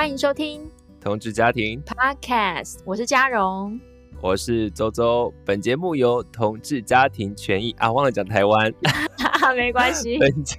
[0.00, 0.66] 欢迎收听
[0.98, 3.78] 同志家庭 Podcast，我是嘉荣，
[4.22, 5.30] 我是周周。
[5.44, 8.72] 本节目由同志家庭权益啊，忘了讲台湾，
[9.54, 10.16] 没关系。
[10.18, 10.56] 本节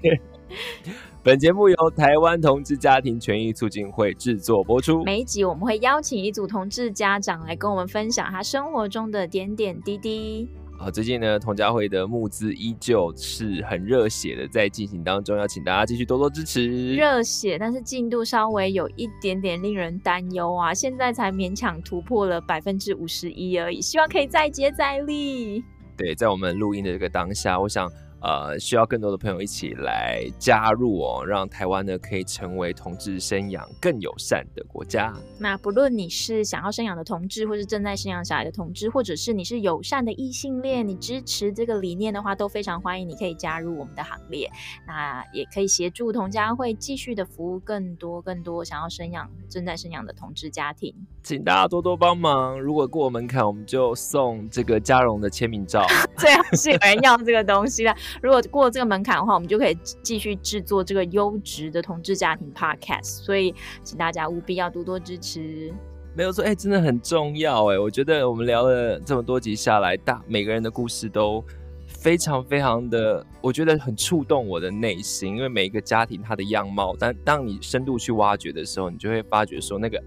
[1.23, 5.03] 本节目由台湾同志家庭权益促进会制作播出。
[5.03, 10.47] 每一集我们会邀请一组同志家长来跟我们分享他生活中的点点滴滴。
[10.81, 16.95] 好，最近呢，童家慧的募资依旧是很热血的在进行当中，要请大家继续多多支持。
[16.95, 20.73] 热血，但是进度稍微有一点点令人担忧啊！
[20.73, 25.63] 现在才勉强突破了百分之五十一而已，希望可以再接再厉。
[25.95, 27.87] 对，在我们录音的这个当下，我想。
[28.21, 35.13] 呃，需要更多的朋友一起来加入哦，让台湾呢可以成为同志生养更友善的国家。
[35.39, 44.49] 那不论你是想要生养的同志，或是正在生养小孩的同志，或者是你是友善的异性恋，你支持这个理念的话，都非常欢迎你可以加入我们的行列。
[44.87, 50.93] 那也可以协助同家会继续的服务更多更多想要生养、正在生养的同志家庭。
[51.23, 55.85] 请大家多多帮忙，如果过门槛，我们就送这个嘉荣的签名照。
[56.17, 57.95] 最好是有人要这个东西了。
[58.21, 63.23] 如果过这个门槛的话，我们就可以继续制作这个优质的同志家庭 Podcast。
[63.23, 65.73] 所以，请大家务必要多多支持。
[66.15, 67.79] 没有错，哎、真的很重要哎。
[67.79, 71.43] 我觉得我们聊了这么多集下来，大每个人的故事都
[71.87, 75.35] 非常非常的，我觉得很触动我的内心。
[75.35, 80.01] 因为每一个家庭它的样貌，但当你深度去挖掘的时候，你就会发觉说那个。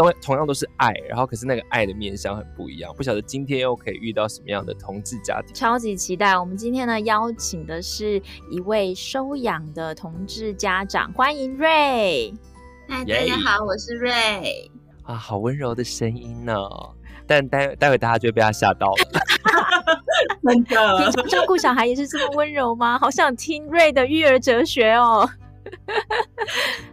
[0.00, 2.90] 都同样都是爱，然后可是那个爱的面向很不一样。
[2.96, 5.54] 不晓得今天又可以遇到什么样的同志家庭？
[5.54, 6.38] 超级期待！
[6.38, 8.20] 我们今天呢邀请的是
[8.50, 12.32] 一位收养的同志家长，欢迎瑞。
[12.88, 14.10] 嗨，大家好，我是瑞。
[15.02, 16.94] 啊，好温柔的声音呢、哦，
[17.26, 19.20] 但待待会大家就会被他吓到了。
[20.42, 22.98] 真的，照顾小孩也是这么温柔吗？
[22.98, 25.28] 好想听瑞的育儿哲学哦。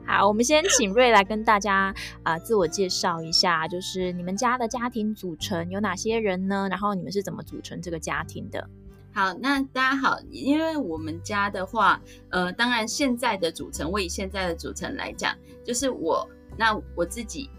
[0.09, 6.65] 好，我们先请瑞来跟大家啊、自我介绍一下，就是你们家的家庭组成有哪些人呢？
[6.70, 8.70] 然后你们是怎么组成这个家庭的？
[9.11, 17.49] 好，那大家好，因为我们家的话，呃，当然现在的组成，我以现在的组成来讲，就是我，那我自己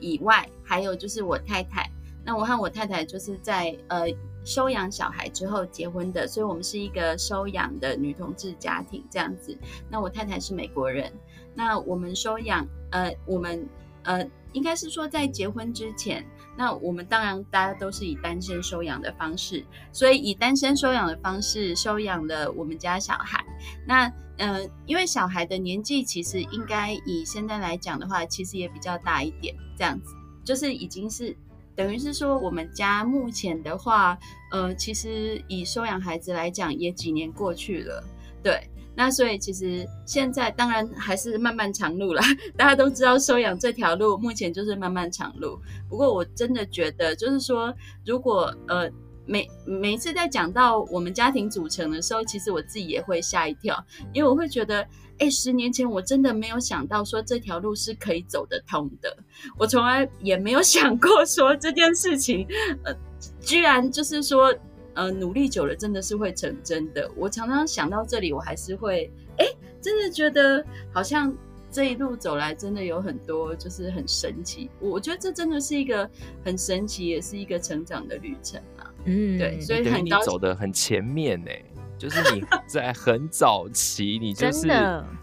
[0.00, 1.90] 以外，还有就是我太太，
[2.24, 4.06] 那我和我太太就是在呃。
[4.44, 9.54] 收养小孩之后结婚的，所以我们是一个收养的女同志家庭这样子。
[9.90, 11.12] 那我太太是美国人，
[11.54, 13.68] 那我们收养，呃，我们
[14.02, 16.24] 呃，应该是说在结婚之前，
[16.56, 23.44] 那我们当然大家都是以单身收养的方式，所以以单身收养的方式收养了我们家小孩。
[23.86, 31.36] 那呃，因为小孩的年纪其实应该以现在来讲的话，其实也比较大一点，这样子就是已经是。
[31.74, 34.18] 等于是说，我们家目前的话，
[34.50, 38.02] 呃，其实以收养孩子来讲，也几年过去了，
[38.42, 38.68] 对。
[38.98, 42.22] 那所以其实现在当然还是漫漫长路啦。
[42.58, 45.56] 大家都知道收养这条路目前就是漫漫长路。
[45.88, 47.72] 不过我真的觉得，就是说，
[48.04, 48.90] 如果呃。
[49.30, 53.76] 每每一次在讲到我们家庭组成的时候，其实我自己也会吓一跳，
[54.14, 54.82] 因为我会觉得，
[55.18, 59.14] 哎，十年前我真的没有想到说这条路是可以走得通的，
[59.58, 62.46] 我从来也没有想过说这件事情，
[62.84, 62.96] 呃，
[63.38, 64.50] 居然就是说，
[64.98, 67.08] 呃，努力久了真的是会成真的。
[67.14, 69.46] 我常常想到这里，我还是会，哎，
[69.80, 71.32] 真的觉得好像
[71.70, 74.68] 这一路走来真的有很多就是很神奇。
[74.80, 76.10] 我觉得这真的是一个
[76.44, 78.90] 很神奇，也是一个成长的旅程啊。
[79.04, 81.50] 嗯，对，所以很你走的很前面呢，
[81.96, 84.66] 就是你 在很早期，你就是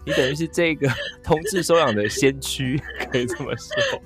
[0.06, 0.88] 你等于是这个
[1.22, 2.80] 同志收养的先驱，
[3.12, 4.02] 可以这么说。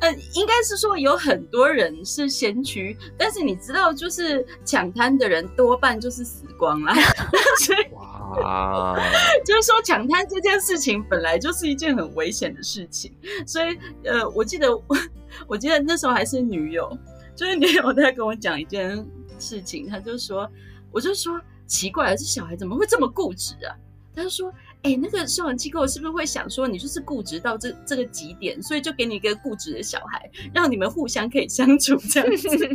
[0.00, 6.94] 呃，应该是说有很多人是先驱，但是你知道，就是抢滩的人多半就是死光了。
[7.60, 8.96] 所以哇，
[9.44, 13.14] 就是说抢滩这件事情本来就是一件很危险的事情，
[13.46, 14.84] 所以呃，我记得我
[15.48, 16.96] 我记得那时候还是女友。
[17.36, 19.08] 就是女友在跟我讲一件
[19.38, 20.50] 事情，她就说，
[20.90, 23.70] 我就说奇怪，这小孩怎么会这么固执啊？
[24.12, 32.48] 她就说，哎、欸，那个收养机构是不是会想说你就是固执到这这个极点，所以就给你一个固执的小孩，让你们互相可以相处这样子？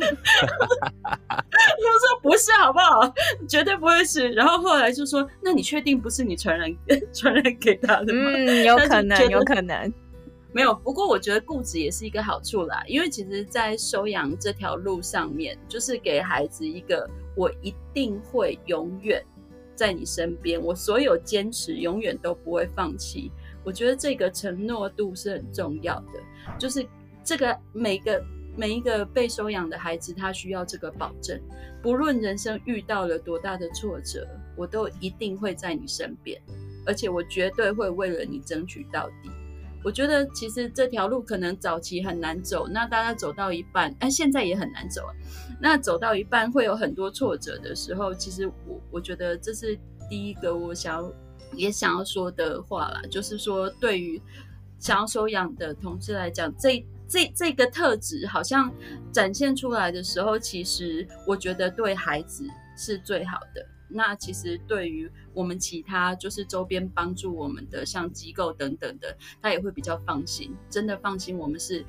[1.03, 3.13] 他说不是，好不好？
[3.47, 4.29] 绝对不会是。
[4.31, 6.69] 然后后来就说，那你确定不是你传染
[7.13, 8.31] 传染给他的吗？
[8.35, 9.93] 嗯，有可能，有可能。
[10.51, 19.23] 没有，不过我觉得固执也是一个好处啦，因为其实，在收养这条路上面，就是给孩子一个我一定会永远
[19.75, 23.31] 在你身边，我所有坚持永远都不会放弃。
[23.63, 26.85] 我觉得这个承诺度是很重要的，就是
[27.23, 28.21] 这个每个
[28.57, 31.39] 每一个被收养的孩子，他需要这个保证，
[31.81, 34.27] 不论人生遇到了多大的挫折，
[34.57, 36.41] 我都一定会在你身边，
[36.85, 39.29] 而且我绝对会为了你争取到底。
[39.83, 45.05] 我觉得其实这条路可能早期很难走，那大家走到一半，哎，现在也很难走。
[45.05, 45.13] 啊
[45.61, 51.13] 那走到一半会有很多挫折的时候，其实我我觉得这是第一个我想要
[51.53, 54.21] 也想要说的话啦，就是说对于
[54.77, 58.69] 想要收养的同志来讲，这这这个特质好像
[59.11, 62.45] 展现出来的时候，其实我觉得对孩子
[62.75, 63.65] 是最好的。
[63.93, 71.85] 那其实对于我们其他就是周边帮助我们的像机构等等的，他也会比较放心，真的放心我们是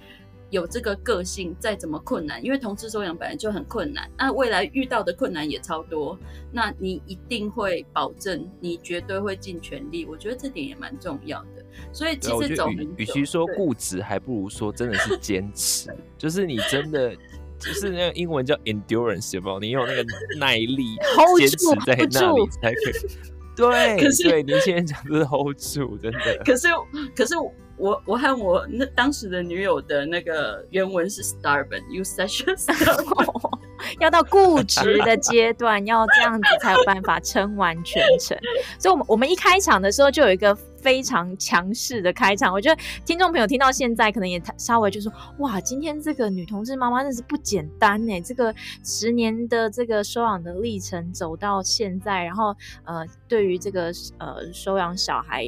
[0.51, 6.19] 有这个个性，再怎么困难，因为同志收养本来就很困难，那未来遇到的困难也超多，
[6.53, 11.65] 那你一定会保证你绝对会尽全力，我觉得这点也蛮重要的。
[11.93, 17.17] 所以其实走与与其说固执，还不如说真的是坚持， 就是你真的。
[17.59, 19.61] 就是那个英文叫 endurance，有没有？
[19.61, 20.05] 你有那个
[20.39, 20.97] 耐力，
[21.39, 21.57] 坚持
[21.87, 22.95] 在那里才可以。
[23.57, 26.37] 对，可是对，你现在讲的是 hold 住，真的。
[26.45, 26.67] 可是，
[27.15, 27.35] 可是
[27.77, 33.59] 我我和我那当时的女友的那个原文是 stubborn，you such a stubborn，
[34.01, 38.37] 要到固执的阶段，要这样子才有办法撑完全程。
[38.79, 40.57] 所以，我们我们一开场的时候就有一个。
[40.85, 48.21] 非常强势的开场，我觉得听众朋友听到现在，可能也稍微就说：哇，今天这个女同志妈妈真是不简单呢。
[48.21, 48.55] 这个
[48.85, 52.55] 十年的这个收养的历程走到现在，然后
[52.85, 55.43] 呃，对于这个呃收养小孩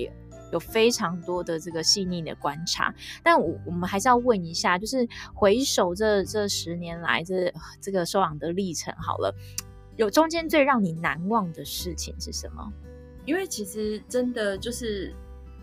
[0.51, 2.95] 有非常多的这个细腻的观察。
[3.23, 9.35] 但我我们还是要问一下，就是回首这这十年来这这个收养的历程，好了，
[9.97, 12.73] 有中间最让你难忘的事情是什么？
[13.27, 15.15] 因为其实真的就是。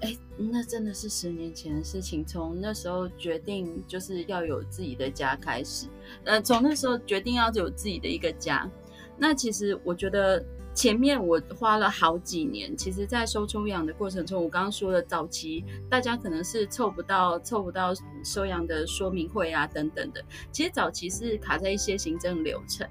[0.04, 2.26] 哎，那真的是十年前的事情。
[2.26, 5.88] 从那时候决定就是要有自己的家开始，
[6.26, 8.70] 呃，从那时候决定要有自己的一个家。
[9.18, 12.76] 那其实我觉得前面我花了好几年。
[12.76, 17.94] 其实，在收抽养的过程中，我刚刚说的早期，大家可能是凑不到凑不到
[18.26, 20.22] 收养的说明会啊等等的。
[20.52, 22.86] 其实早期是卡在一些行政流程。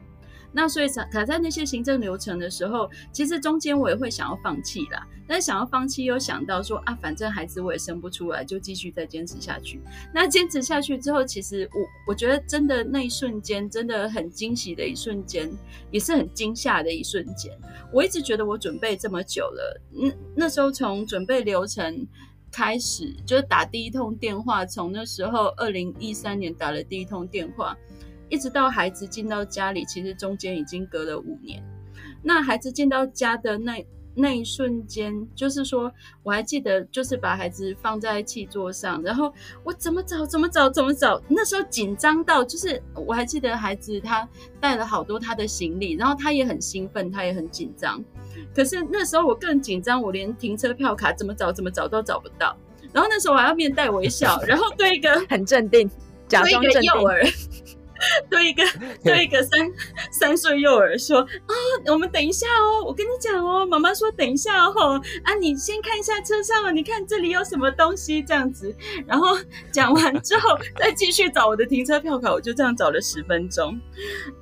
[0.53, 5.07] 那所以卡在那些行政流程的时候，其实中间我也会想要放弃啦。
[5.27, 9.81] 但是想要放弃，又想到说啊，反正孩子我也生不出来，就继续再坚持下去。
[10.13, 15.51] 那坚持下去之后，其实我我觉得真的那一瞬间，真的很惊喜的一瞬间，
[15.91, 17.51] 也是很惊吓的一瞬间。
[17.91, 22.07] 我一直觉得我准备这么久了，那那时候从准备流程
[22.51, 27.75] 开始，就是打第一通电话，从那时候二零一三年打了第一通电话。
[28.33, 31.63] 一直到孩子进到家里，其实中间已经隔了五年。
[32.23, 35.93] 那孩子进到家的那那一瞬间，就是说，
[36.23, 39.31] 我还记得，就是把孩子放在气座上，然后
[39.63, 41.21] 我怎么找，怎么找，怎么找。
[41.29, 44.27] 那时候紧张到，就是我还记得孩子他
[44.59, 48.03] 带了好多他的行李，然后他也很兴奋，他也很紧张。
[48.55, 52.57] 可是那时候我更紧张，我连停车票卡怎么找，怎么找都找不到。
[52.95, 55.87] 然后那时候我还要面带微笑，然后对一个很镇定，
[56.29, 56.91] 假装镇定。
[58.31, 58.63] 对一个
[59.05, 59.71] 对一个三
[60.11, 61.27] 三岁幼儿说啊、
[61.87, 68.75] 哦，我们等一下哦，我跟你讲哦，妈妈说等一下哦，啊，你先看一下车上哦，你看这里有什么东西这样子，
[69.07, 69.37] 然后
[69.71, 73.79] 讲完之后再继续找我的停车票卡，我就这样找了十分钟，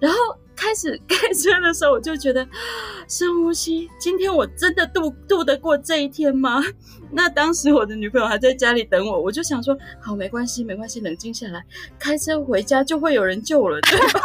[0.01, 0.19] 然后。
[0.61, 2.47] 开始开车的时候，我就觉得
[3.09, 3.89] 深呼吸。
[3.99, 6.63] 今天我真的度度得过这一天吗？
[7.11, 11.65] 那当时我的女朋友还在家里等我，我就想说，好，没关系，没关系，冷静下来，
[11.99, 14.21] 开车回家就会有人救了，对 吧？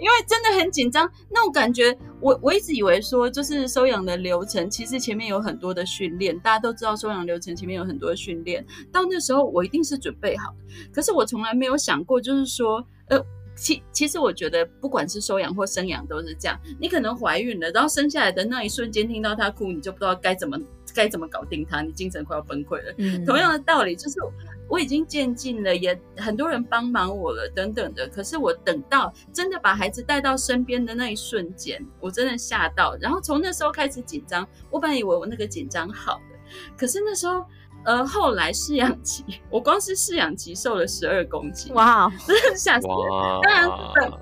[0.00, 10.54] 因为真的很紧张，那种感觉，我我一直以为说，就是收养的流程，其实前面有很多的训练，大家都知道收养流程前面有很多的训练，到那时候我一定是准备好，
[10.90, 13.22] 可是我从来没有想过，就是说，呃。
[13.58, 16.58] 其其实我觉得，不管是收养或生养都是这样。
[16.80, 20.56] 你可能怀孕了，然后生下来的那一瞬间听到他哭，你就不知道该怎么
[20.94, 22.94] 该怎么搞定他，你精神快要崩溃了。
[22.98, 24.20] 嗯，同样的道理，就是
[24.68, 28.06] 我已经渐进了，也很多人帮忙我了，等等的。
[28.08, 32.96] 可是我等到真的把孩子带到身边的那一瞬间，我真的吓到。
[33.00, 36.38] 然后从那时候开始紧张，我本来以为我那个紧张好了，
[36.76, 37.44] 可是那时候。
[37.84, 43.40] 呃，后来饲养期， 我光是饲养期瘦了十二公斤，哇，真的吓死人！
[43.42, 44.12] 当然本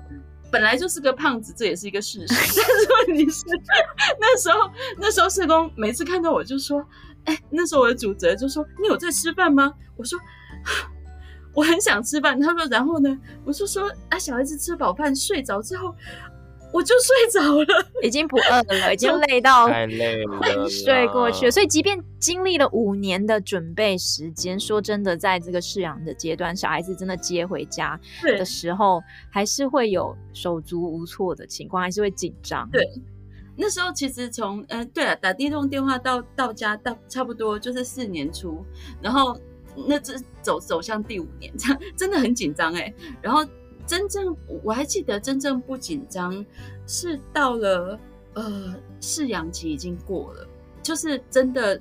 [0.49, 2.27] 本来就是个胖子，这也是一个事实。
[2.33, 3.43] 但是问题是，
[4.19, 6.79] 那时候那时候社工每次看到我就说
[7.25, 10.17] ：“哎、欸，那时候我的主责就说你有在吃饭吗？”我说
[11.53, 15.93] ：“我很想吃饭。”他说：“然后呢？”我就说：“啊，小孩子吃饱饭睡着之后。”
[16.73, 21.51] 我就睡着了， 已经不饿了，已经累到太累了，睡过去了。
[21.51, 32.69] 所以，即便经历了五年的准备时间，说真的，在这个饲养的阶段，小孩子真的接回家的时候，还是会有手足无措的情况，还是会紧张。
[32.69, 32.83] 对，
[33.55, 38.63] 那时候其实从嗯、呃，对了，打第一通电话到到家到差不多就是四年初，
[39.01, 39.39] 然后
[39.87, 42.93] 那这走走向第五年，这 样真的很紧张哎。
[43.21, 43.43] 然后
[43.87, 46.45] 真正我还记得真正不紧张
[46.85, 47.99] 是到了
[48.33, 50.47] 呃试养期已经过了，
[50.83, 51.79] 就是真的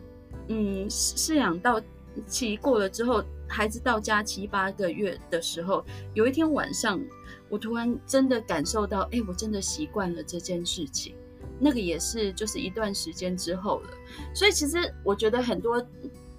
[0.49, 1.81] 嗯试养到
[2.27, 5.85] 期过了之后，孩子到家七八个月的时候，
[6.15, 6.99] 有一天晚上
[7.49, 11.15] 我突然真的感受到，哎，我真的习惯了这件事情。
[11.59, 13.91] 那个也是，就是一段时间之后了。
[14.35, 15.83] 所以其实我觉得很多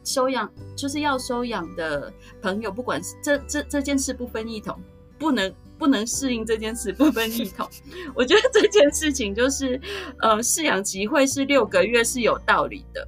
[0.03, 4.79] 收养就是要收养的朋友，不管是这这这件事不分一统，
[5.17, 7.67] 不能不能适应这件事不分系统。
[8.15, 9.79] 我觉得这件事情就是，
[10.21, 13.07] 呃，饲养期会是六个月是有道理的。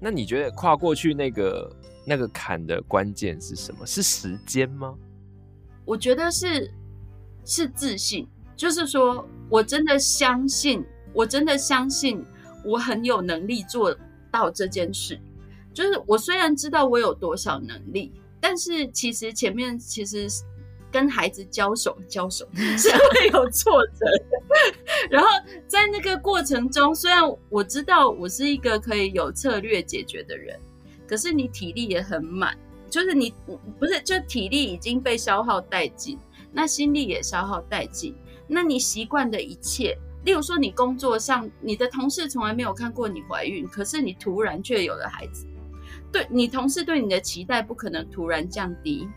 [0.00, 3.86] 那你觉得跨过去那个那个坎的关键是什么？
[3.86, 4.94] 是时间吗？
[5.84, 6.70] 我觉得是
[7.44, 10.84] 是自信，就是说我真的相信。
[11.14, 12.24] 我真的相信
[12.64, 13.94] 我很有能力做
[14.30, 15.20] 到这件事。
[15.74, 20.26] 就是我虽然知道我有多少能力，但是其实前面其实
[20.92, 24.06] 跟孩子交手交手 是会有挫折。
[25.10, 25.28] 然后
[25.66, 30.60] 在那个过程中，虽然我知道我是一个可以有策略解决的人，
[31.08, 32.56] 可是你体力也很满，
[32.90, 33.34] 就是你
[33.78, 36.18] 不是就体力已经被消耗殆尽，
[36.52, 38.14] 那心力也消耗殆尽，
[38.46, 39.96] 那你习惯的一切。
[40.24, 45.48] 例如说，你工作上，你的同事从来没有看过你怀孕，可是你突然却有了孩子，
[46.12, 49.08] 对你同事对你的期待不可能突然降低，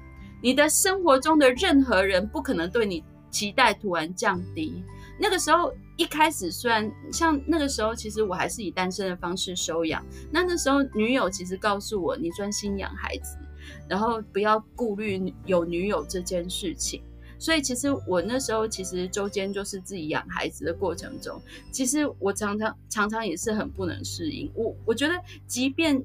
[0.46, 4.84] 你的生活中的任何人不可能对你期待突然降低。
[5.20, 10.06] 那个时候一开始，虽然像那个时候，其实我还是以单身的方式收养。
[10.32, 13.40] 那那时候女友其实告诉我，你专心养孩子，
[13.90, 17.02] 然后不要顾虑有女友这件事情。
[17.40, 24.52] 所以其实我那时候其实周间就是自己养孩子的过程中，其实我常常常常也是很不能适应。
[24.54, 25.16] 我我觉得，
[25.48, 26.00] 即便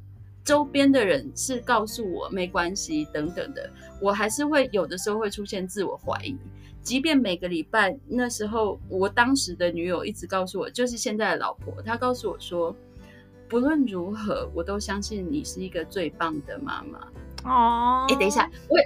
[0.45, 3.71] 周边的人是告诉我没关系等等的，
[4.01, 6.37] 我还是会有的时候会出现自我怀疑。
[6.83, 12.75] 即便每个礼拜那时候，我当时的女友一直告诉我，就是现在的老婆，她告诉我说，
[13.49, 16.99] 不论如何，我都相信你是一个最棒的妈妈。
[17.45, 18.77] 哦，哎，等一下，我。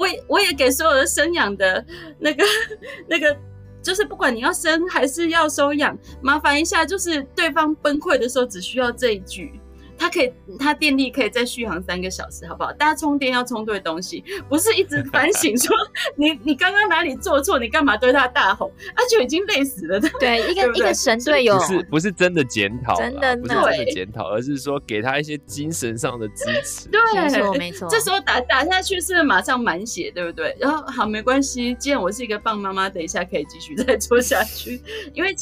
[0.00, 1.84] 我我也给所有的生养的
[2.18, 2.42] 那个
[3.06, 3.36] 那个，
[3.82, 9.60] 就是不管你要生还是要收养，麻烦一下，就是对方崩溃的时候，只需要这一句。
[10.00, 12.72] 它可以，它电力可以再续航三个小时，好不好？
[12.72, 15.76] 大家充电要充对东西，不是一直反省说
[16.16, 18.72] 你你刚刚哪里做错，你干嘛对他大吼？
[18.96, 20.00] 他就已经累死了。
[20.18, 26.88] 对，一个一个神队友，不是不是真的检讨，真的不是真的检讨，而是说给他一些精神上的支持。
[26.88, 27.86] 对， 没错没错。
[27.90, 30.56] 这时候打打下去是马上满血，对不对？
[30.58, 34.80] 然后好，没关系，既然我是一个棒妈妈，等一下可以继续 再做下去。
[35.12, 35.36] 因为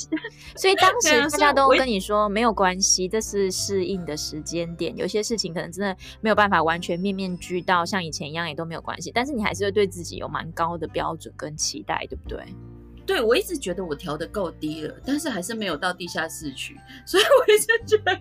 [0.57, 4.69] 所以当时大家都跟你说没有关系，这是适应的时间。
[4.79, 9.11] 点有些事情可能真的没有办法完全面面俱到，像以前一样也都没有关系。
[9.13, 12.45] 但是你还是会对自己有蛮高的标准跟期待，对不对？
[13.05, 18.15] 对，我一直觉得我调的够低了，但是还是没有到地下室去，所以我一直觉得，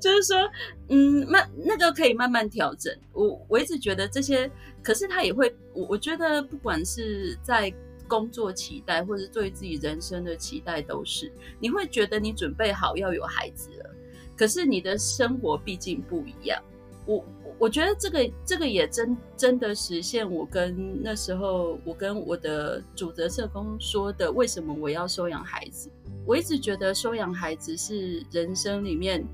[0.00, 0.50] 就是说，
[0.88, 2.96] 嗯，慢那个可以慢慢调整。
[3.12, 4.50] 我我一直觉得这些，
[4.82, 7.72] 可是他也会，我我觉得不管是在
[8.06, 13.94] 工作期待，或者对自己人生的期待，都是你会觉得你准备好要有孩子了。
[14.38, 16.62] 可是你的生活毕竟不一样，
[17.06, 17.24] 我
[17.58, 25.90] 我觉得这个这个也真真的实现我跟那时候我跟我的主责社工说的，为什么我要收养孩子？
[26.24, 29.26] 我一直觉得收养孩子是人生里面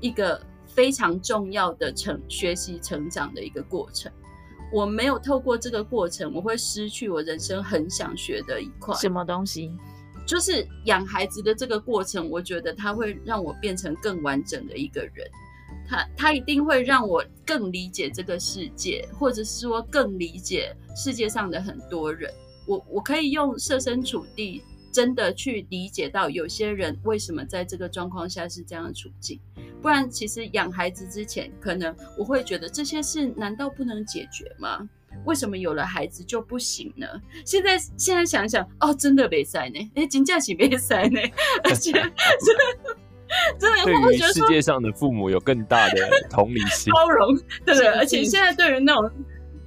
[0.00, 4.12] 一个非常重要的成学习成长的一个过程。
[4.72, 8.94] 我没有透过这个过程，我会失去我人生很想学的一块。
[8.96, 9.72] 什么东西？
[10.30, 15.28] 就是养孩子的这个过程，我觉得他会让我变成更完整的一个人。
[15.88, 22.32] 他他一定会让我更理解这个世界，或者是说更理解世界上的很多人。
[22.64, 29.40] 我我可以用设身处地，真的去理解到有些人为什么在这个状况下是这样的处境。
[29.82, 34.88] 不然，其实养孩子之前，可能我会觉得这些事难道不能解决吗？
[35.24, 37.06] 为什么有了孩子就不行呢？
[37.44, 41.20] 现在现在想想，哦，真的没塞呢，哎，真的是没塞呢，
[41.64, 42.94] 而且真的
[43.58, 47.86] 真的，对于世界上的父母有更大的同理心、包容，对对。
[47.86, 49.08] 而且现在对于那种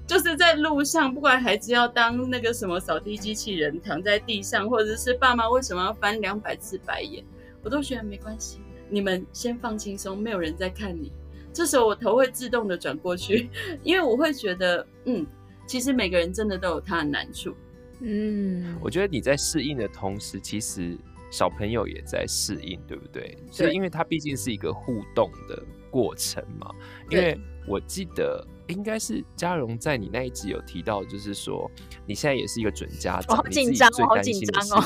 [0.05, 7.23] 就是在路上，不管孩子要当那个什么扫地机器人，躺在地上，或者是爸妈为什么要翻两百次白眼，
[7.63, 11.11] 我都觉得没关系，你们先放轻松，没有人在看你。
[11.53, 13.49] 这时候我头会自动的转过去，
[13.83, 15.25] 因为我会觉得，嗯。
[15.65, 17.55] 其实每个人真的都有他的难处，
[18.01, 20.97] 嗯，我觉得你在适应的同时，其实
[21.31, 23.37] 小朋友也在适应，对不对？
[23.49, 26.69] 所以，因为它毕竟是一个互动的过程嘛。
[27.09, 31.69] 因为我记得应该是嘉荣在你那一集有提到，就是说
[32.05, 34.83] 你现在也是一个准家长，好紧张，好紧张哦。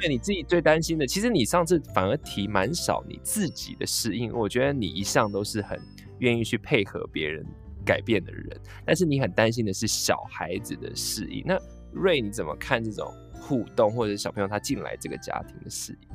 [0.00, 4.32] 对，你自己最担心的，其实你上次反而提蛮少你自己的适应。
[4.32, 5.78] 我觉得你一向都是很
[6.18, 7.46] 愿意去配合别人
[7.84, 11.42] 改变的人，但是你很担心的是小孩子的适应。
[11.46, 11.58] 那
[11.92, 16.08] 瑞，你怎么看这种互动，或者小朋友他进来这个家庭的适应？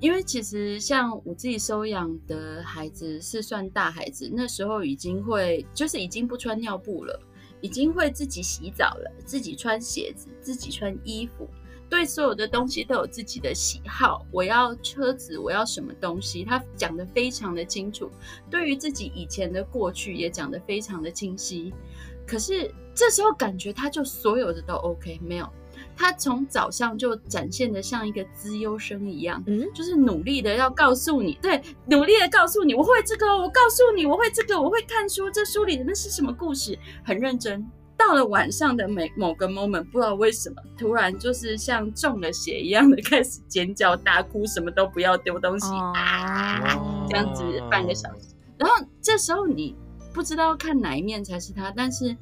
[0.00, 7.20] 因为其实像我自己收养的孩子是算大孩子，那时候已经会就是已经不穿尿布了，
[7.60, 11.46] 已经会自己洗澡了，自己穿鞋子，自己穿衣服。
[11.90, 18.08] 对所有的东西都有自己的喜好，我要车子，我要什么东西，他讲得非常的清楚。
[18.48, 21.74] 对于自己以前的过去也讲得非常的清晰。
[22.26, 25.48] 可是这时候感觉他就所有的都 OK，没有，
[25.96, 37.68] 他从早上就展现的像一个资优生一样，嗯，就是努力的要告诉你，对，努力的告诉你，我会这个，我告诉你，我会这个，我会看书，这书里的那是什么故事，很认真。
[38.00, 48.34] 到了晚上的每某个 moment，不知道为什么，突然就是像中了邪一样的开始尖叫大哭，什么都不要丢东西啊，这样子半个小时。
[48.56, 49.76] 然后这时候你
[50.14, 52.16] 不知道看哪一面才是他，但是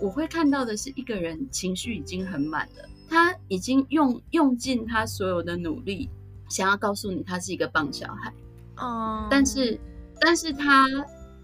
[0.00, 6.08] 我会看到的是一个人情绪已经很满了，他已经用用尽他所有的努力，
[6.48, 8.32] 想要告诉你他是一个棒小孩，
[8.78, 9.78] 哦，但是
[10.18, 10.86] 但是他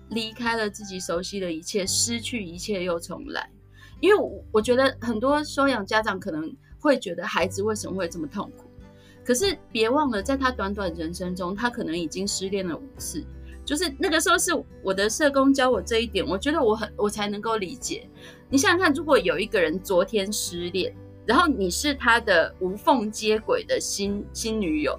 [0.09, 3.51] 离开了自己熟悉的一切，失去一切又重来。
[4.01, 8.65] 因为我我觉得很多收养家长可能会觉得孩子为什么会这么痛苦，
[9.25, 13.25] 可是别忘了，在他短短人生中，他可能已经失恋了五次。
[13.65, 18.09] 就是那个时候是我的社工教我这一点，我觉得我很我才能够理解。
[18.49, 20.95] 你想想看，如果有一个人昨天失恋，
[21.27, 24.97] 然后你是他的无缝接轨的新新女友，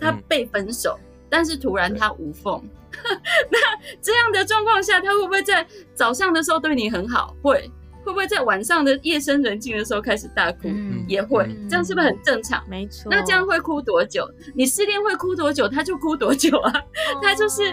[0.00, 2.60] 他被分手，嗯、但是突然他无缝，
[3.52, 3.58] 那
[4.02, 5.64] 这样的状况下，他会不会在
[5.94, 7.36] 早上的时候对你很好？
[7.40, 7.70] 会。
[8.08, 10.60] 会不会在晚上的夜深人静的时候开始大哭？
[10.64, 12.64] 嗯、也会，这样是不是很正常？
[12.66, 13.10] 没错。
[13.10, 14.26] 那这样会哭多久？
[14.54, 15.68] 你失恋会哭多久？
[15.68, 16.72] 他就哭多久啊？
[16.72, 17.64] 哦、他就是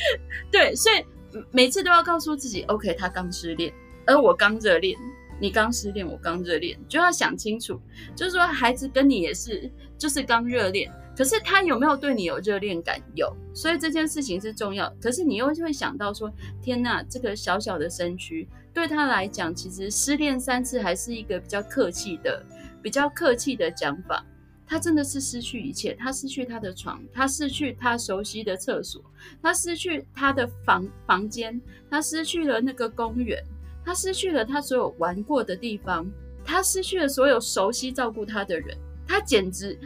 [0.50, 1.04] 对，所以
[1.50, 3.70] 每次都要告诉自己，OK，他刚失恋，
[4.06, 4.98] 而我刚热恋，
[5.40, 7.80] 你刚失恋，我刚热恋，就要想清楚，
[8.14, 10.90] 就是说孩子跟你也是，就是刚热恋。
[11.16, 13.00] 可是他有没有对你有热恋感？
[13.14, 14.92] 有，所以这件事情是重要。
[15.00, 22.44] 可是你又会想到说，天哪，这个小小的身躯对他来讲，其实失恋三次还是一个比较客气的、
[22.82, 24.26] 比较客气的讲法。
[24.66, 29.00] 他真的是失去一切，他失去他的床，他失去他熟悉的厕所，
[29.40, 33.40] 他失去他的房房间，他失去了那个公园，
[33.84, 36.06] 他失去了他所有玩过的地方，
[36.44, 39.78] 他失去了所有熟悉照顾他的人，他简直。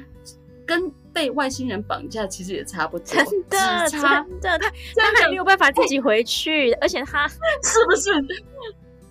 [0.66, 7.26] 跟被外星人绑架其实也差不多，真的，真的，他他还没有办法自己回去，而且他
[7.64, 8.11] 是不是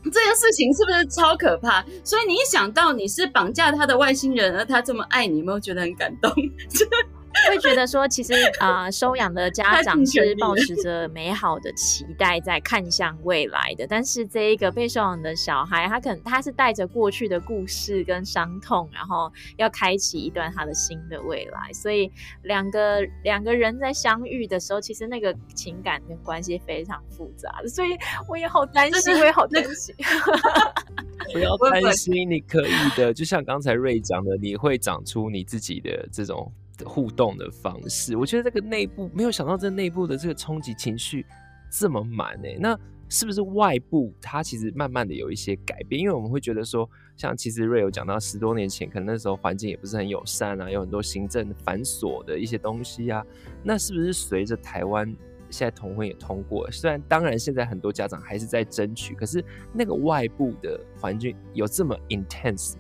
[0.04, 1.84] 这件事情是不是超可怕？
[2.04, 6.32] 所以你一想到你是绑架他的外星人，而他这么爱你，有没有觉得很感动？
[7.50, 22.12] 会觉得说，其实啊、呃，收养的家长是抱持着美好的期待在看向未来的，但是这一个被收养的小孩，他可能他是带着过去的故事跟伤痛，然后要开启一段他的新的未来，所以
[22.43, 27.89] 两个两个人在相遇的时候，其实那个情感跟关系非常复杂的，所以
[28.28, 29.95] 我也好担心，我也好担心。
[31.34, 36.52] 不要担心，你可以的，就像刚才瑞讲的，你会长出你自己的这种。
[36.86, 41.26] 互动的方式，我觉得这个内部没有想到，这内部的这个冲击情绪
[41.72, 42.58] 这么满诶。
[42.60, 42.78] 那
[43.10, 46.02] 是不是外部它其实慢慢的有一些改变？
[46.02, 53.26] 因为我们会觉得说，像其实瑞有讲到十多年前，可能那时候环境也不是很友善啊，有很多行政繁琐的一些东西啊。
[53.63, 55.08] 那是不是随着台湾
[55.50, 62.76] 现在同婚也通过，虽然当然现在很多家长还是在争取，可是那个外部的环境有这么 intense？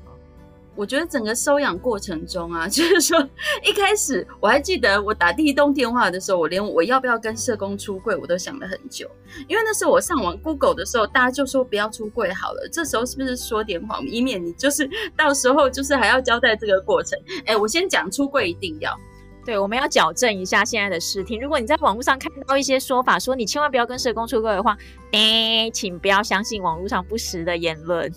[0.77, 3.19] 我觉得整个收养过程中啊， 就是说
[3.63, 9.09] 一开始我还记得我打第一通电话的时候，我连我要不要跟社工出柜我都想了很久，
[9.47, 12.69] 因为那时候我上网 Google 的时候，大家就说不要出柜好了。
[12.71, 17.19] 这时候是不是说点谎，以免你就是到时候就是还要交代这个过程？
[17.45, 18.95] 哎，我先讲出柜一定要，
[19.43, 21.41] 对，我们要矫正一下现在的视听。
[21.41, 24.77] 如果你在网络上看到一些说法，说你千万不要跟社工出柜的话，
[25.11, 28.11] 哎，请不要相信网络上不实的言论。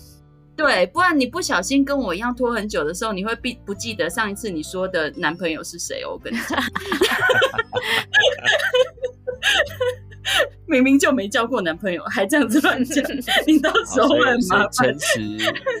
[0.61, 6.11] 对，不然你不小心跟我一样拖很久的时候，你会不不记得上一次你说的男朋友是谁哦？
[6.11, 6.61] 我跟你讲，
[10.67, 13.03] 明明就没交过男朋友，还这样子乱讲，
[13.47, 14.71] 你到时候很麻烦。
[14.93, 15.19] 诚实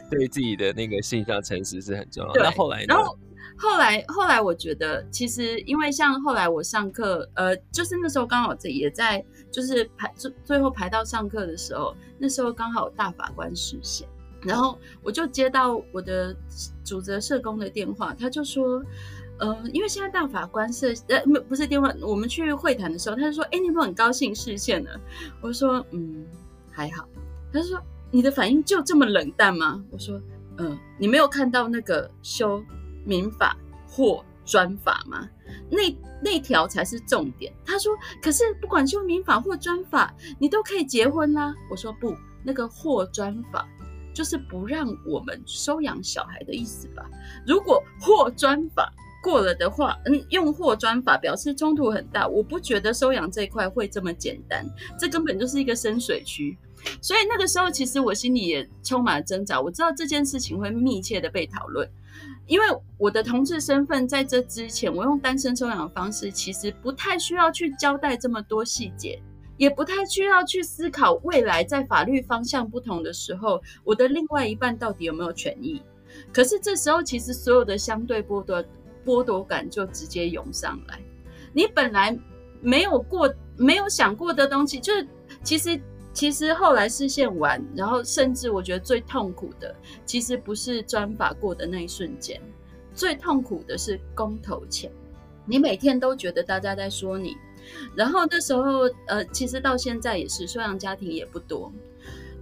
[0.09, 2.33] 对自己的那个性向诚实是很重要。
[2.33, 2.85] 对，那后来呢？
[2.87, 3.15] 然后
[3.55, 14.07] 后来后来我觉得，其实因为像后来我上课，呃，就是那时候刚好这也在，就是排最最后排到上课的时候，那时候刚好大法官释宪，
[14.43, 16.35] 然后我就接到我的
[16.83, 18.83] 主责社工的电话，他就说。
[19.39, 24.91] 呃，因为现在大法官是呃，不是电话，我们去会谈的时候，他就说：“哎，你有没有很高兴视线了？”
[25.41, 26.23] 我说：“嗯，
[26.69, 27.09] 还好。”
[27.51, 30.21] 他就说：“你的反应就这么冷淡吗？”我说
[30.59, 32.63] ：“嗯、你没有看到那个修
[33.03, 35.27] 民法或专法吗？
[35.71, 43.67] 那那条才是重点。”他说：“可是不管修民法或专法，你都可以结婚啦。”我说：“不，那个或专法
[44.13, 47.09] 就是不让我们收养小孩的意思吧？
[47.45, 48.91] 如果或专法。”
[49.23, 52.27] 过了的话，嗯，用或专法表示冲突很大。
[52.27, 54.65] 我不觉得收养这一块会这么简单，
[54.97, 56.57] 这根本就是一个深水区。
[57.03, 59.61] 所以那个时候，其实我心里也充满了挣扎。
[59.61, 61.87] 我知道这件事情会密切的被讨论，
[62.47, 62.65] 因为
[62.97, 69.21] 我的同志身份在这之前，我用单身收养的方式，其实不太需要去交代这么多细节，
[69.61, 75.79] 也不太需要去思考未来在法律方向不同的时候，我的另外一半到底有没有权益。
[76.33, 78.63] 可是这时候，其实所有的相对剥夺。
[79.03, 80.99] 剥夺感就直接涌上来，
[81.53, 82.15] 你本来
[82.61, 85.07] 没有过、没有想过的东西，就是
[85.43, 85.81] 其实
[86.13, 92.39] 其实后来视线完，然后甚至我觉得最痛苦的，其实不是专法过的那一瞬间，
[92.93, 94.91] 最痛苦的是公投前，
[95.47, 97.35] 你每天都觉得大家在说你，
[97.95, 101.71] 然后那时候呃，其实到现在也是收养家庭也不多，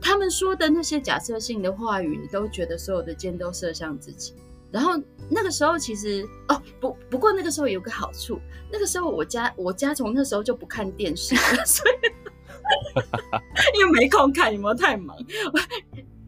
[0.02, 4.34] 他们说的那些假设性的话语，你都觉得所有的箭都射向自己。
[4.72, 4.92] 然后
[5.30, 8.40] 那个时候其实哦不不过那个时候有个好处，
[8.72, 11.96] 那个时候我家我家从那时候就不看电视， 所以
[13.80, 15.18] 因为没空看，有没有太忙？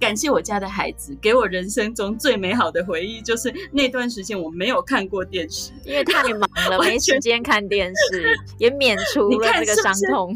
[0.01, 10.35] 感谢我家的孩子给我人生中最美好的回忆，就是那段时间我没有看过电视，因为太忙了， 没时间看电视， 也免除了这个伤痛。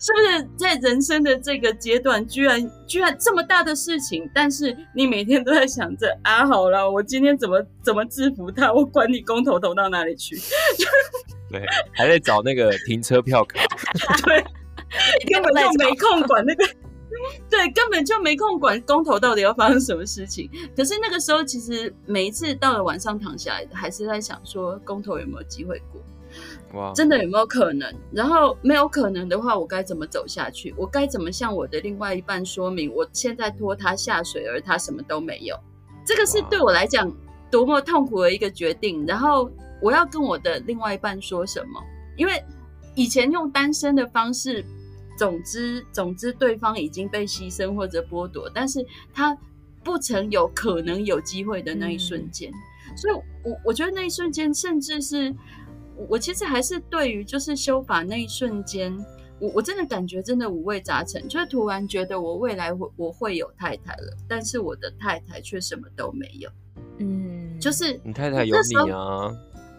[0.00, 8.72] 是不是在人生的这个阶段，居然居然这么大的事情，但是你每天都在想着啊，好了，我今天怎么怎么制服他？
[8.72, 10.36] 我管你公投投到哪里去？
[11.50, 13.58] 对，还在找那个停车票卡。
[14.24, 14.44] 对，
[15.32, 16.64] 根本就没空管那个。
[17.50, 20.50] 对，根本就没空管公投到底要发生什么事情。
[20.76, 26.00] 可是那个时候，其实每一次到了晚上躺下来，还是在想说，公投有没有机会过？
[26.74, 27.90] 哇，真的有没有可能？
[28.12, 30.74] 然后没有可能的话，我该怎么走下去？
[30.76, 35.58] 我该怎么向我的另外一半说明，我现在拖他下水，而他什么都没有？
[36.04, 37.10] 这个是对我来讲
[37.50, 39.06] 多么痛苦的一个决定。
[39.06, 41.82] 然后我要跟我的另外一半说什么？
[42.16, 42.44] 因为
[42.94, 44.64] 以前用单身的方式，
[45.18, 49.36] 总之总之对方已经被牺牲或者剥夺，但是他
[49.84, 52.50] 不曾有可能有机会的那一瞬间。
[52.50, 55.34] 嗯、所以我我觉得那一瞬间，甚至是。
[56.08, 58.96] 我其实还是对于就是修法那一瞬间，
[59.40, 66.48] 我我真的感觉真的五味杂陈，就是突然觉得我未来会我会有太太了，但是我的太太却什么都没有。
[66.98, 69.36] 嗯，就是你太太有你啊，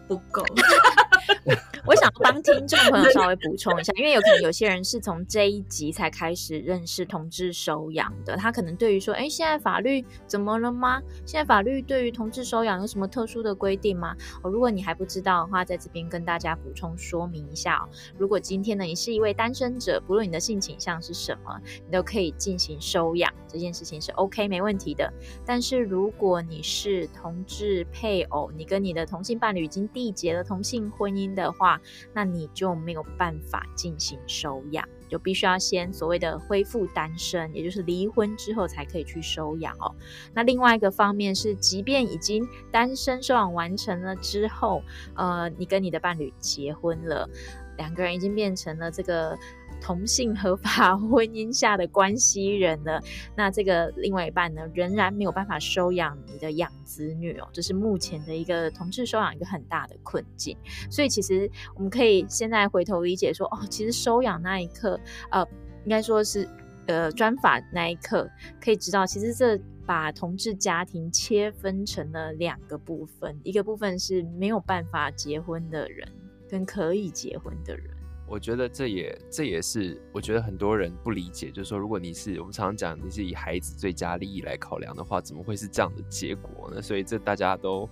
[0.10, 0.44] 不够。
[1.86, 11.02] 我想帮听众朋友稍微补充一下，因为有可能有些人是从这一集才开始认识同志收养的，他可能对于说，哎，现在法律怎么了吗？
[11.26, 14.16] 现在法律对于同志收养有什么特殊的规定吗？
[14.44, 17.90] 哦，如果你还不知道的话，在这边跟大家补充说明一下哦。
[18.18, 25.12] 如果今天呢，你是一位单身者，不论你的性倾向是什么，你都可以进行收养，这件事情是 OK 没问题的。
[25.46, 31.80] 但是如果你是同志配偶，你跟你的同性伴侣已经缔结了同性婚姻的话，
[32.14, 39.94] 那你就没有办法进行收养，就必须要先所谓的恢复单身，也就是离婚之后才可以去收养哦。
[40.34, 44.82] 那另外一个方面是，即便已经单身收养完成了之后，
[45.16, 47.30] 呃，你跟你的伴侣结婚了，
[47.78, 49.38] 两个人已经变成了这个。
[49.82, 53.00] 同性合法婚姻下的关系人呢，
[53.36, 60.58] 那这个另外一半呢，仍然没有办法收养你的养子女哦，这是目前的一个同志收养一个很大的困境。
[60.90, 65.00] 所以其实我们可以现在回头理解说，哦，其实收养那一刻，
[65.32, 65.46] 呃，
[65.86, 66.48] 应该说是
[66.88, 68.30] 呃专法那一刻，
[68.62, 76.08] 可以知道，其实这把同志家庭切分成了两个部分，一个部分是没有办法结婚的人，
[76.48, 77.99] 跟可以结婚的人。
[78.30, 86.82] 我觉得这也这也是我觉得很多人不理解，就是说，如果你是我们常常讲你是以孩子最佳利益来考量的话，怎么会是这样的结果呢？
[86.82, 87.90] 所以这大家都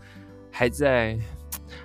[0.52, 1.18] 还在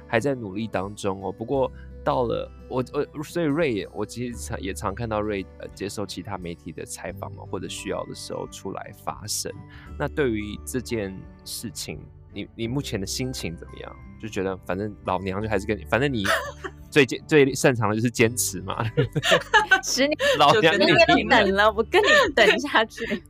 [0.06, 1.32] 还在努力当中哦。
[1.32, 1.72] 不过
[2.04, 9.50] 到了我我所以瑞也我其实常也常看到瑞呃接受其他媒体的采访嘛，或者需要的时候出来发声。
[9.98, 11.98] 那对于这件事情，
[12.32, 13.96] 你你目前的心情怎么样？
[14.20, 16.24] 就觉得反正老娘就还是跟你，反正你
[16.90, 18.84] 最坚最擅长的就是坚持嘛。
[19.82, 23.22] 十年老娘就跟你等了，我跟你 等下去。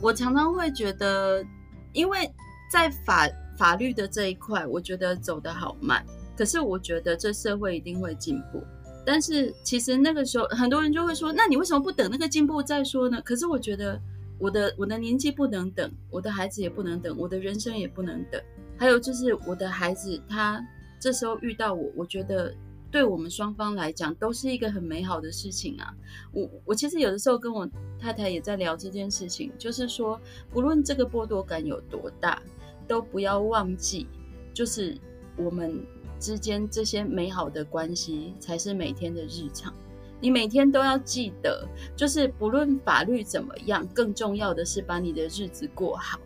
[0.00, 1.44] 我常常会觉得，
[1.92, 2.30] 因为
[2.70, 6.04] 在法法律的这一块，我觉得走得好慢。
[6.36, 8.62] 可是我觉得这社会一定会进步。
[9.04, 14.00] 但是其实那个时候，很多人就会说：“那你为什么不等那个进步再说呢？”可是我觉得。
[14.38, 18.40] 我的我的年纪不能等，我的孩子也不能等，我的人生也不能等。
[18.76, 20.62] 还有就是我的孩子，他
[21.00, 22.54] 这时候遇到我，我觉得
[22.90, 25.94] 对我们双方来讲都是一个很美好的事情啊。
[26.32, 27.66] 我我其实有的时候跟我
[27.98, 30.20] 太太也在聊这件事情，就是说，
[30.50, 32.42] 不论这个剥夺感有多大，
[32.86, 34.06] 都不要忘记，
[34.52, 34.96] 就是
[35.36, 35.82] 我们
[36.20, 39.72] 之间这些美好的关系才是每天的日常。
[40.20, 46.18] 你每天都要记得，就是不论法律怎么样，更重要的是把你的日子过好。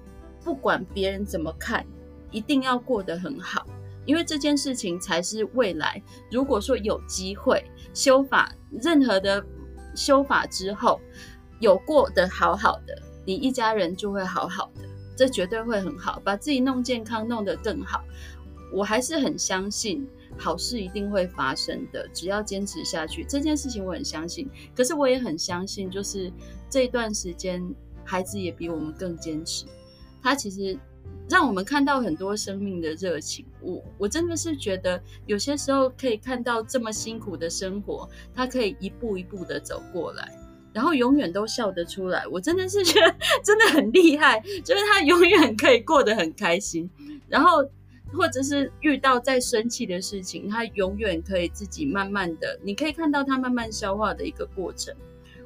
[0.42, 1.85] 不管别人怎么看，
[2.31, 3.66] 一定要过得很好，
[4.07, 6.03] 因为这件事情才是未来。
[6.31, 9.44] 如果说有机会修法，任何的
[9.94, 11.00] 修法之后
[11.59, 18.03] 有过得好好的，你一家人就会好好的，这绝对会很好，把自己弄健康，弄得更好。
[18.72, 20.09] 我还是很相信。
[20.40, 24.48] 好事一定会发生的，只要坚持下去，这件事情我很相信。
[24.74, 26.33] 可是我也很相信，就是
[26.70, 27.62] 这段时间，
[28.05, 29.66] 孩子也比我们更坚持。
[30.22, 30.79] 他其实
[31.29, 33.44] 让我们看到很多生命的热情。
[33.61, 40.33] 我我真的是觉得，有些时候可以看到这么辛苦的生活，他可以一步一步的走过来，
[40.72, 42.26] 然后永远都笑得出来。
[42.26, 46.88] 我真的是觉得 真的很厉害，就是他永远可以过得很开心，
[47.29, 47.62] 然后。
[48.12, 54.94] 或者是遇到再生气的事情，他永远可以自己慢慢的，你可以看到他慢慢消化的一个过程。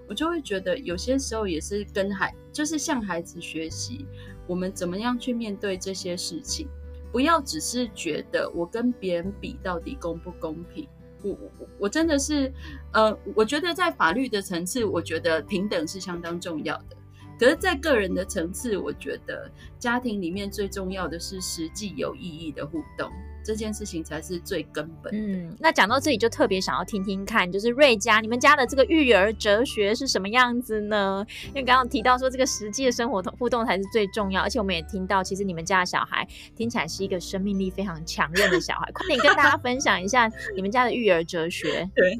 [0.07, 4.07] 我就会觉得有些时候也是跟孩，就是向孩子学习，
[4.46, 6.68] 我们怎么样去面对这些事情，
[7.11, 10.87] 不要只是觉得我跟别人比到底公不公平。
[11.22, 12.53] 我我我真的是，
[12.92, 16.96] 呃，我觉得在法律的层次，我觉得平等是相当重要的。
[17.38, 23.11] 可是，在个人的层次，我觉得家庭里面最重要的是实际有意义的互动，
[23.44, 25.18] 这件事情才是最根本的。
[25.18, 31.27] 嗯，那讲到这里，就特别想要听听看，就是瑞家你们家的这个育儿哲学是什么样子呢？
[31.49, 38.90] 因为刚刚提到说，这个实际的生活互动才是最重要，而且我们也听到，其实你们家的小孩听起来是一个生命力非常强韧的小孩。
[38.92, 41.90] 快点跟大家分享一下你们家的育儿哲学。
[41.94, 42.18] 对，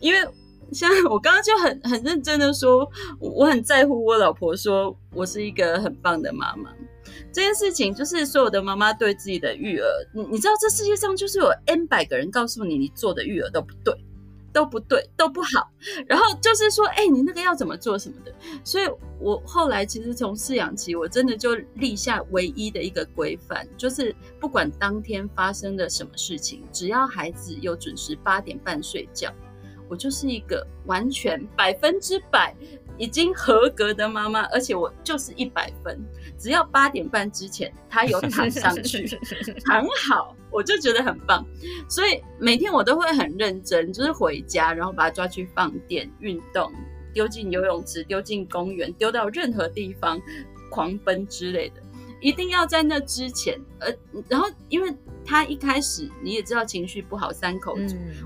[0.00, 0.20] 因为。
[0.72, 6.70] 像我刚刚就很很认真的说，我很在乎我老婆说我是一个很棒的妈妈。
[7.32, 13.94] 这件事情就是所有的妈妈对自己的育儿，你你知道这世界上就是有 N 百个人告诉你，你做的育儿都不对，
[14.52, 15.70] 都不对，都不好。
[16.06, 18.32] 然后就是说，哎，你那个要怎么做什么的。
[18.64, 18.84] 所以
[19.20, 29.32] 我后来其实从饲养期，我真的就立下唯一的一个规范，就是不管当天发生了什么事情，只要孩子有准时八点半睡觉。
[29.88, 32.54] 我就是一个完全百分之百
[32.96, 35.98] 已经合格的妈妈，而且我就是一百分，
[36.36, 39.06] 只要八点半之前他有躺上去，
[39.64, 41.46] 很好，我就觉得很棒。
[41.88, 46.72] 所以每天我都会很认真，就是回家，然后把他抓去放电、运动，
[47.14, 50.20] 丢进游泳池、丢进公园、丢到任何地方
[50.70, 51.82] 狂奔之类的。
[52.20, 53.94] 一定要在那之前，呃，
[54.28, 54.92] 然后因为
[55.28, 57.76] 他一开始你也知道情绪不好，三口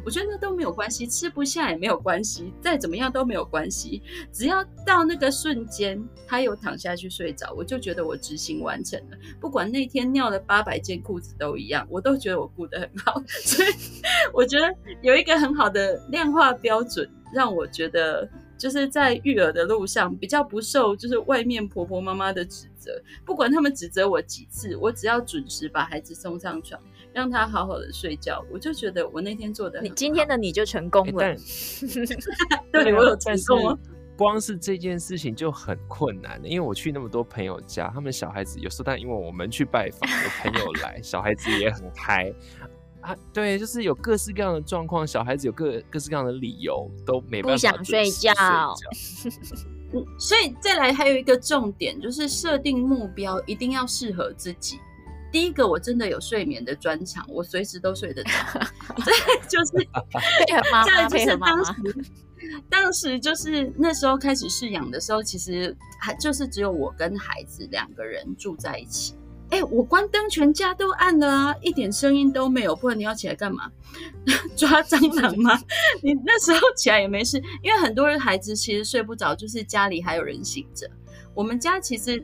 [0.04, 4.00] 我觉得那都没有关系，吃不下也没有关系，再怎么样都没有关系，
[4.32, 13.68] 只要到那个瞬间他有躺下去睡着，我就觉得我执行完成了，不管那天尿了八百件裤子都一样，我都觉得我顾得很好， 所以
[14.32, 18.28] 我觉得有一个很好的量化标准，让我觉得。
[18.58, 22.92] 就是在育儿的路上比较不受，就是外面婆婆妈妈的指责，
[23.24, 26.80] 不管他们指责我几次，我只要准时把孩子送上床，
[27.12, 29.80] 让他好好的睡觉，我就觉得我那天做的。
[29.80, 31.36] 你今天的你就成功了，欸、
[32.72, 33.78] 对，我有成功。
[34.16, 42.32] 光是这件事情就很困难，因为我去那么多朋友家，他们小孩子有时候，但因为我们去拜访，有朋友来，小孩子也很嗨。
[43.00, 48.32] 啊，对，就是有各式各样的状况，小孩子有各各式各样的理由，都没办法不想睡觉。
[49.92, 54.78] 嗯，所以再来还有一个重点，就是设定目标一定要适合自己。
[55.32, 58.30] 第一个，我真的有睡眠的专长，我随时都睡得着。
[59.04, 59.12] 对，
[59.48, 59.72] 就是
[60.46, 61.74] 配合妈妈，配合妈妈。
[62.68, 69.14] 当时就是那时候开始饲养的时候，其实还就是只有我跟孩子两个人住在一起。
[69.50, 72.74] 哎、欸，我关灯，全家都暗了啊，一点声音都没有。
[72.74, 73.70] 不然你要起来干嘛？
[74.56, 75.60] 抓蟑螂吗？
[76.02, 80.90] 你那时候起来也没事，因为很多人孩子其实睡不着，就是家里还有人醒着。
[81.34, 82.22] 我们家其实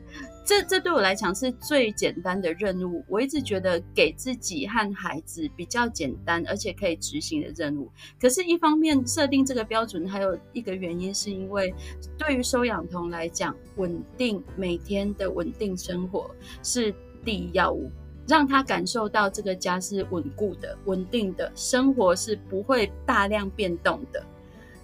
[0.49, 3.05] 这这对我来讲是最简单的任务。
[3.07, 7.87] 我一直觉得给自己和孩子比较简单，而且可以执行的任务。
[8.19, 11.71] 可是，一方面设定这个标准，还有一个原因是因为，
[12.17, 16.31] 对于收养童来讲，稳定每天的稳定生活
[16.63, 16.91] 是
[17.23, 17.91] 第一要务，
[18.27, 24.25] 让他感受到这个家是稳固的、稳定的，生活是不会大量变动的，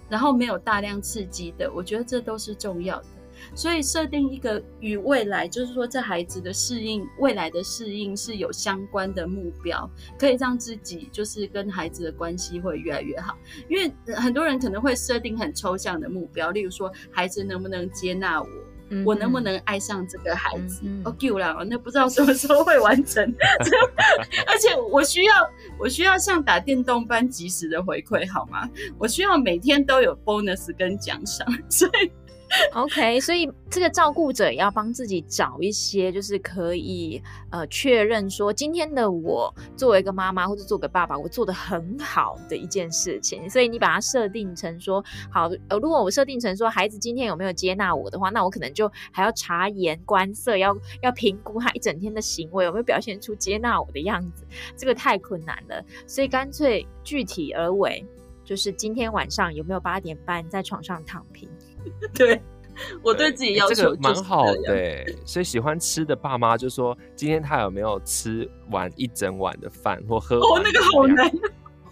[0.08, 1.68] 然后没有大量刺激的。
[1.74, 3.06] 我觉得这都是重要的。
[3.54, 13.36] 所以设定一个与未来，就是说这孩子的适应，未来的适应是有相关的目标，可以让自己就是跟孩子的关系会越来越好。
[13.68, 18.48] 因为很多人可能会设定很抽象的目标，例如说孩子能不能接纳我，
[18.90, 20.82] 嗯、我能不能爱上这个孩子。
[21.04, 23.22] OK 啦，那不知道什么时候会完成。
[24.46, 25.34] 而且我需要
[25.78, 28.68] 我需要像打电动般及时的回馈，好吗？
[28.98, 32.10] 我需要每天都有 bonus 跟奖赏，所以。
[32.74, 43.50] OK，所以这个照顾者也要帮自己找一些，就是可以呃确认说，今天的我作为一个妈妈或者做个爸爸，我做得很好的一件事情。
[43.50, 54.46] 所以你把它设定成说，好，呃，如果我设定成说，孩子今天有没有接纳我的话，那我可能就还要察言观色，要要评估他一整天的行为有没有表现出接纳我的样子。
[54.76, 58.06] 这个太困难了，所以干脆具体而为，
[58.44, 61.50] 就是今天晚上有没有八点半在床上躺平。
[62.14, 62.40] 对，
[63.02, 70.60] 我对自己要求蛮、欸这个、好的，所以喜欢吃的爸妈就说，今天他有没有吃完一整碗的饭或喝完？
[70.60, 71.30] 哦，那个好难，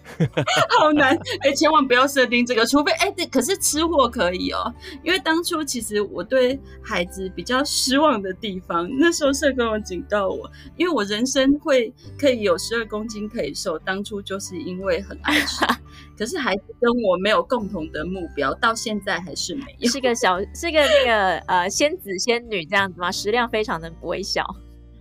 [0.78, 15.64] 好难，哎、欸，千万不要设定这个，除非哎，对、欸，可是吃货可以哦，因为当初其实我对孩子比较失望的地方，那时候社工有警告我，因为我人生会可以有十二公斤可以瘦，当初就是因为很爱吃。
[16.16, 19.90] 可是孩子跟我没有共同的目标，到现在还是没有。
[19.90, 23.10] 是个小，是个那个呃仙子仙女这样子吗？
[23.10, 24.44] 食量非常的微小。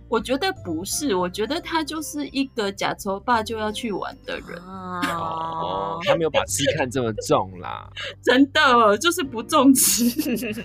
[0.08, 4.58] 我觉得不是，我觉得他就是一个假愁爸就要去玩的人。
[4.62, 7.90] 哦，他没有把吃看这么重啦。
[8.22, 10.04] 真的就是不重吃，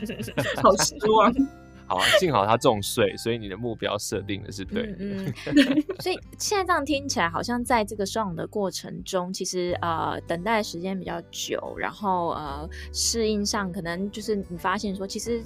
[0.61, 1.33] 好失望。
[1.87, 4.95] 好、啊，幸好他重税，所以你的目标设定的是对的。
[4.99, 15.41] 嗯，嗯所以现在这样听起来，好像在这个收养的过程中，其实呃等待的时间比较久，然后呃适应上可能就是你发现说，其实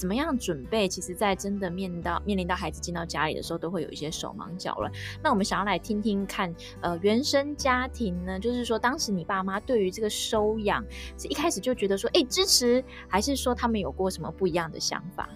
[0.00, 4.90] 怎么样准备，其实在真的面到面临到孩子进到家里的时候，都会有一些手忙脚乱。
[5.22, 10.82] 那我们想要来听听看，呃，原生家庭呢，就是说当时你爸妈对于这个收养
[11.18, 15.28] 是一开始就觉得说，哎，支持，还是说他们有过什么不一样的想法？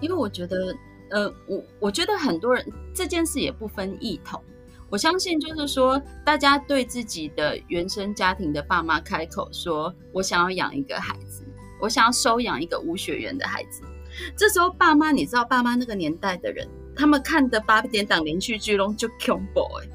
[0.00, 0.76] 因为我觉得，
[1.08, 2.62] 呃，我我觉得很多人
[2.94, 4.38] 这件事也不分异同。
[4.90, 11.42] 我相信，就是说，大家对自己的原生家庭的爸妈开口说：“我想要养一个孩子，
[11.80, 13.82] 我想要收养一个无血缘的孩子。”
[14.36, 19.88] 这时候，爸妈，你知道，爸妈那个年代的人，他们看的八点档连续剧中就恐怖哎，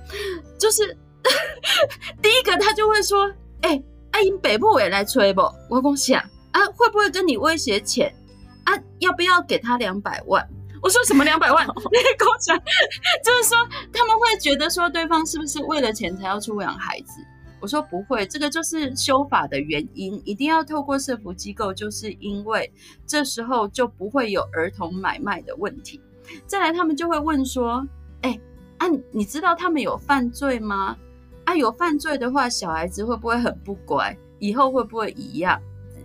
[0.58, 0.98] 就是
[2.22, 3.28] 第一个他就会说
[3.62, 5.42] ：“哎、欸，阿英北部也来催不？
[5.70, 8.14] 我讲想啊，会不会跟你威胁钱？”
[8.66, 10.48] 啊，要不要给他两百万？
[10.82, 11.66] 我说什么两百万？
[11.68, 12.58] 你跟我讲，
[13.24, 13.58] 就是说
[13.92, 17.22] 他们会觉得说对方是不是为了钱才要出养孩子？
[17.62, 22.72] 我说不会，这个就是修法的原因，一定要透过社福机构，就是因为
[23.06, 26.02] 这时候就不会有儿童买卖的问题。
[26.46, 27.86] 再来，他们就会问说：
[28.22, 28.40] 哎，
[28.78, 30.96] 啊，你知道他们有犯罪吗？
[31.44, 34.16] 啊，有犯罪的话，小孩子会不会很不乖？
[34.40, 35.62] 以后会不会一样？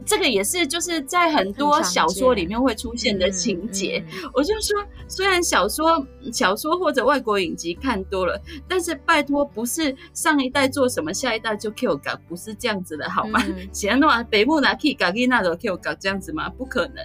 [0.07, 4.05] 这个也是就是在很多小说里面会出现的情节。
[4.33, 13.43] 我就说，虽然小说、小说或者外国影集看多了，但是拜托，不是上一代做什么，下一代就 Q 搞，不是这样子的，好吗？
[13.73, 16.49] 喜安诺啊，北木拿 Q 嘎，吉那的 Q 搞这样子吗？
[16.51, 16.97] 不可能。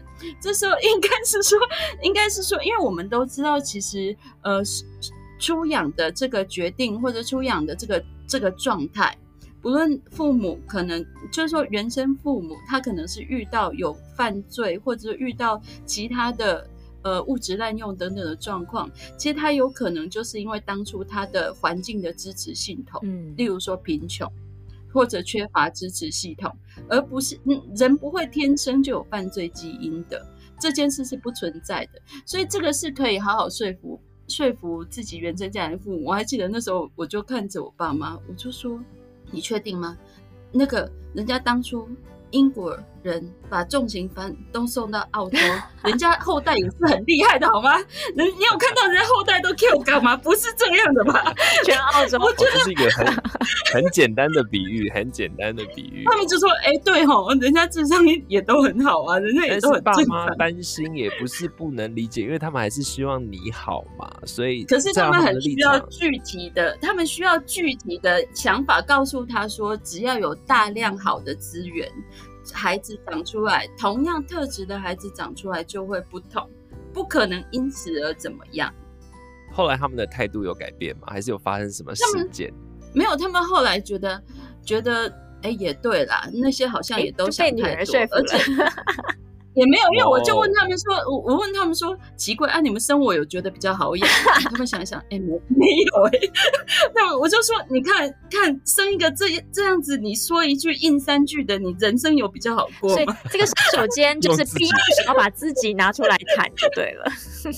[0.42, 1.58] 这时候应该是说，
[2.04, 4.62] 应该是说，因为我们都知道，其实呃，
[5.40, 9.18] 出养的这个决定或者出养的这个这个状态。
[9.62, 16.66] 不论父母可能就是说原生父母，他可能是遇到有犯罪，或者遇到其他的
[17.02, 24.32] 呃物质滥用等等的状况，其实他有可能就是因为当初他的环境的支持系统，嗯，例如说贫穷
[24.94, 26.50] 或者缺乏支持系统，
[26.88, 30.26] 而不是嗯人不会天生就有犯罪基因的，
[30.58, 34.00] 这件事是不存在的，所以这个是可以好好说服
[34.30, 36.06] 说服自己原生家庭父母。
[36.06, 38.80] 我还记得那时候我就看着我爸妈，我就说。
[39.32, 39.98] 你确定吗？
[40.52, 41.88] 那个人家当初
[42.32, 45.38] 英国人把重刑犯都送到澳洲，
[45.84, 47.78] 人家后代也是很厉害的，好吗？
[48.16, 50.16] 人你有看到人家后代都 Q 干嘛？
[50.18, 51.34] 不是这样的吧？
[51.64, 53.06] 全澳洲，我觉得是一个很
[53.74, 56.04] 很简单的比喻，很简单的比喻。
[56.06, 71.90] 他们就说：“哎、欸，对吼，人家智商也都很好啊，人家也都很正常。”爸妈担心也不是不能理解，因为他们还是希望你好嘛，所以可是他们很需要具体的，他们需要具体的想法告诉他说，只要有大量好的资源。
[72.54, 76.50] 孩子长出来，同样特质的孩子长出来就会不同，
[76.94, 78.74] 不可能因此而怎么样。
[79.52, 81.08] 后来他们的态度有改变吗？
[81.08, 82.54] 还是有发生什么事件？
[82.94, 84.22] 没有，他们后来觉得
[84.64, 85.08] 觉得，
[85.42, 88.08] 哎、欸，也对啦，那些好像也都想太多，而且。
[89.56, 94.08] 也没有，因为我就问他们说，我我问他们说，奇怪啊，你们生我有觉得比较好养？
[94.44, 96.32] 他们想一想，哎、欸，没没有哎、欸。
[96.94, 102.96] 那我就说，你看看生一个这这样子，你说一句应三句的，你人生有比较好过吗？
[102.96, 104.72] 所以这个洗手间就是必须
[105.08, 107.06] 要把自己拿出来谈就对了。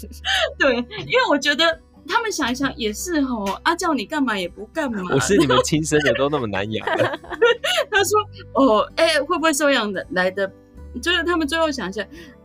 [0.57, 5.01] 对，因为我觉得他们想一想也是哦，啊，叫你干嘛也不干嘛。
[5.13, 6.87] 我是你们亲生的都那么难养。
[7.91, 8.19] 他说，
[8.53, 10.51] 哦，哎、欸，会不会收养的来的？
[10.99, 12.03] 就是他们最后想想，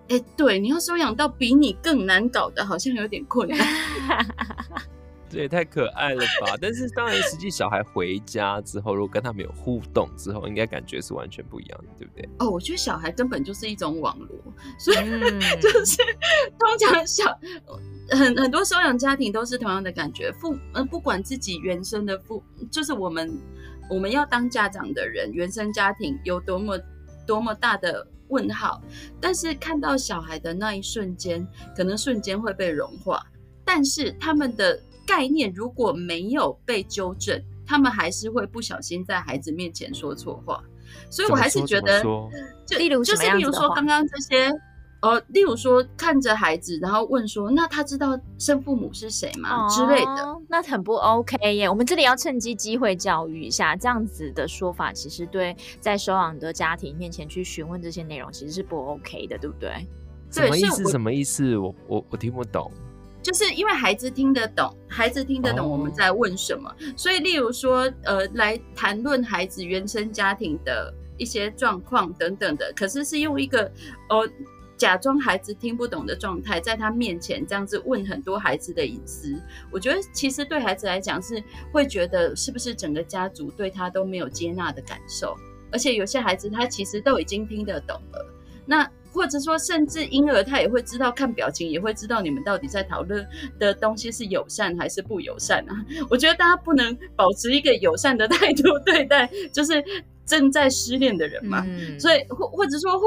[0.08, 3.58] 哎、欸，对，你要收养到比你更难搞的，好像有点困难。
[5.28, 6.56] 这也太可爱了吧！
[6.60, 12.28] 但是当然，实际小孩回家之后，如果跟他们有互动之后，应该感觉是完全不一样的，对不对？
[12.38, 14.28] 哦，我觉得小孩根本就是一种网络，
[14.78, 14.96] 所以
[15.60, 15.96] 就是
[16.56, 17.36] 通常小
[18.10, 20.30] 很很多收养家庭都是同样的感觉。
[20.30, 22.40] 父呃，不管自己原生的父，
[22.70, 23.36] 就是我们
[23.90, 26.78] 我们要当家长的人，原生家庭有多么
[27.26, 28.06] 多么大的。
[28.28, 28.80] 问号，
[29.20, 31.46] 但是看到小孩的那一瞬间，
[31.76, 33.24] 可能瞬间会被融化。
[33.64, 40.62] 但是他们的概念如果没有被纠正，他们还是会不小心在孩子面前说错话。
[41.10, 42.02] 所以我还是觉得，
[42.66, 44.52] 就例如就是例如说刚刚这些。
[45.06, 51.68] 哦，例如说看着孩子，然后问说：“那他知道生父母是谁吗？”哦、之类的，那很不 OK 耶。
[51.68, 59.86] 我们这里要趁机机会教育一下，这样子的说法其实对在收养的家庭面前去询问这些内容，其实是不 OK 的，对不对？
[60.30, 60.90] 什么意思？
[60.90, 61.56] 什么意思？
[61.56, 62.68] 我我我听不懂。
[63.22, 73.70] 就是因为孩子听得懂，孩子听得懂我们在问什么，哦、所以例如说，呃，来谈论孩子原生家庭的一些状况等等的，可是是用一个
[74.08, 74.28] 呃。
[74.76, 79.34] 假装孩子听不懂的状态，在他面前这样子问很多孩子的隐私，
[79.70, 85.34] 我觉得其实对孩子来讲是会觉得是不是整个家族对他都没有接纳的感受，
[85.72, 88.34] 而且有些孩子他其实都已经听得懂了，
[88.66, 93.26] 那或者说甚至婴儿他也会知道看表情，也会知道你们到底在讨论
[93.58, 95.72] 的东西是友善还是不友善啊？
[96.10, 99.82] 我觉得大家不能保持一个友善的态度对待，就是
[100.26, 103.06] 正在失恋的人嘛，嗯、所以或或者说会。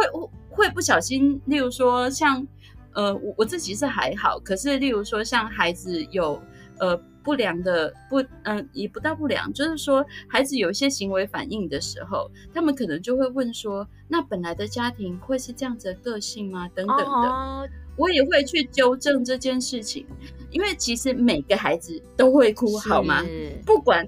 [0.51, 2.45] 会不小心，例如说像，
[2.91, 6.41] 呃，我我自己是还好，可是例如说像孩子有
[6.80, 16.67] 呃不良的不，嗯、呃，也不大不良，就是说孩子有一些行为反应的时候，他们可能就会问说，那本来的家庭会是这样子的个性吗？
[16.76, 17.65] 等等的，哦、
[17.95, 20.05] 我也会去纠正这件事情，
[20.51, 23.24] 因为其实每个孩子都会哭，好吗？
[23.65, 24.05] 不管。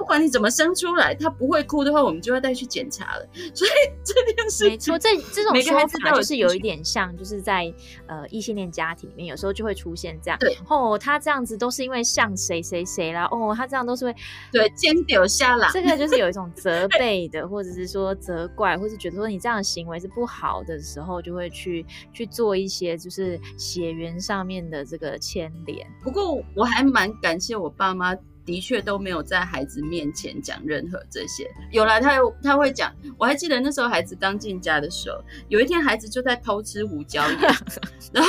[0.00, 3.28] 不管你怎么生出来，他不会哭的话，我们就要带去检查了。
[3.54, 3.70] 所以
[4.02, 7.70] 这件事情，没错，这这种说法就是有一点像，就是在
[8.06, 10.38] 呃异性恋家庭里面，有时候就会出现这样。
[10.38, 13.28] 对哦，他这样子都是因为像谁谁谁啦。
[13.30, 14.16] 哦，他这样都是会
[14.50, 15.68] 对尖掉下来。
[15.74, 25.86] 这个就是有一种责备的， 或者是说责怪，或是觉得说你这样的行为是不好的时候，就会去去做一些就是血缘上面的这个牵连。
[26.02, 28.16] 不过我还蛮感谢我爸妈。
[28.50, 31.48] 的确都没有在孩子面前讲任何这些。
[31.70, 32.92] 有啦，他他会讲。
[33.16, 37.38] 我还记得那时候孩子刚进家的时候，有一天孩子就在偷吃胡椒盐，
[38.12, 38.28] 然后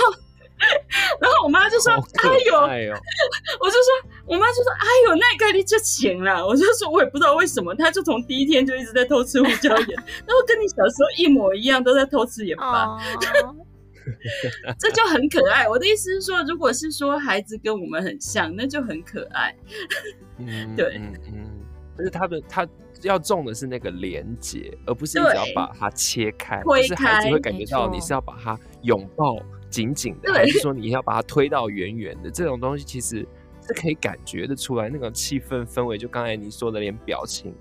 [1.20, 1.92] 然后我妈就说
[2.22, 2.60] ：“哎呦，
[3.60, 3.90] 我就说，
[4.28, 9.88] 我妈就说：哎呦，那概率就行了。”我就说，我也不知道为什么，他就从第一天就一直在偷吃胡椒盐，
[10.28, 12.96] 然后跟你小时候一模一样，都在偷吃盐巴。
[14.80, 15.68] 这就很可爱。
[15.68, 19.56] 我的意思是说，如果是说孩子跟我们很像，那就很可爱。
[20.38, 21.50] 嗯， 对，嗯嗯，
[21.98, 22.68] 可是他的他
[23.02, 26.62] 要重的是那个连接，而不是你只要把它切开。
[26.64, 29.38] 推开，就是孩子会感觉到你是要把它拥抱
[29.70, 32.30] 紧紧的，还是说你要把它推到远远的？
[32.30, 33.26] 这种东西其实
[33.66, 37.56] 是可以感觉得出来，那种气氛氛围，就刚才你说的，连表情。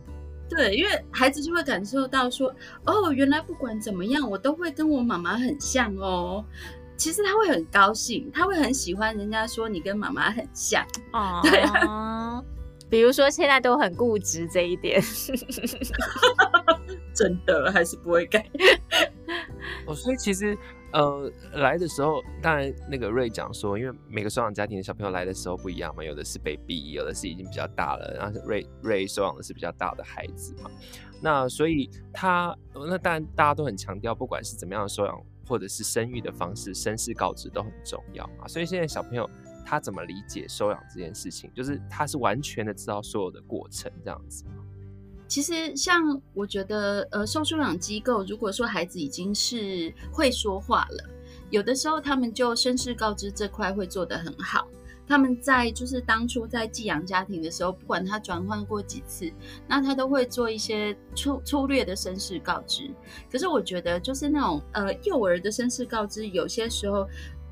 [0.51, 2.53] 对，因为孩子就会感受到说，
[2.85, 6.45] 哦，原来不管怎么样，我都会跟我妈妈很像哦。
[6.97, 10.85] 其实他会很高兴，他会很喜欢人家说你跟妈妈很像。
[11.13, 12.43] 哦，对啊，
[12.91, 15.01] 比如说现在都很固执这一点，
[17.15, 18.45] 真的还是不会改。
[19.87, 20.59] 哦，所以其实
[20.93, 30.71] 呃来的时候，当然那个瑞讲说，因为每个收养家庭的小朋友来的时候不一样嘛，有的是 baby，有的是已经比较大了，然后瑞瑞收养的是比较大的孩子嘛。
[31.23, 38.49] 那所以他那当然大家都很强调，不管是怎么样的收养或者是生育的方式，身世告知都很重要嘛。
[38.49, 39.29] 所以现在小朋友
[39.67, 44.45] 他怎么理解收养这件事情，就是他是完全的知道所有的过程这样子。
[45.31, 51.09] 其实像我觉得，呃，受收养机构如果说孩子已经是会说话了，
[51.51, 54.67] 有的时候他们就身世告知这块会做得很好。
[55.07, 59.33] 他们在就是当初在寄养家庭的时候，不管他转换过几次，
[59.69, 62.91] 那他都会做一些粗粗略的身世告知。
[63.31, 67.09] 可是我觉得，就是那种呃幼儿的身世告知，有些时候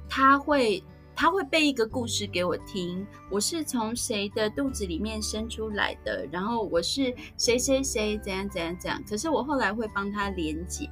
[0.08, 0.82] 他会
[1.20, 9.02] 他会背一个故事给我听，我是从谁的肚子里面生出来的，然后我是谁谁谁怎样怎样怎样。
[9.02, 10.88] 可是我后来会帮他连结，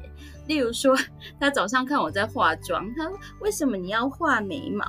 [0.49, 0.97] 例如说
[1.39, 4.85] 他早上看我在化妆，他说为什么你要画眉毛？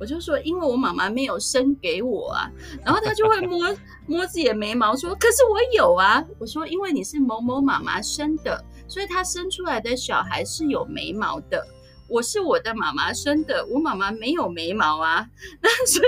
[0.00, 2.50] 我就说，因为我妈妈没有生给我啊，
[2.84, 3.72] 然后他就会摸
[4.08, 11.64] 摸自己的眉毛，说：“可是我有啊。”我说：“因为你是某某妈妈生的，所以他生出来的小孩是有眉毛的。
[12.10, 15.26] 我是我的妈妈生的，我妈妈没有眉毛啊，
[15.62, 16.02] 但是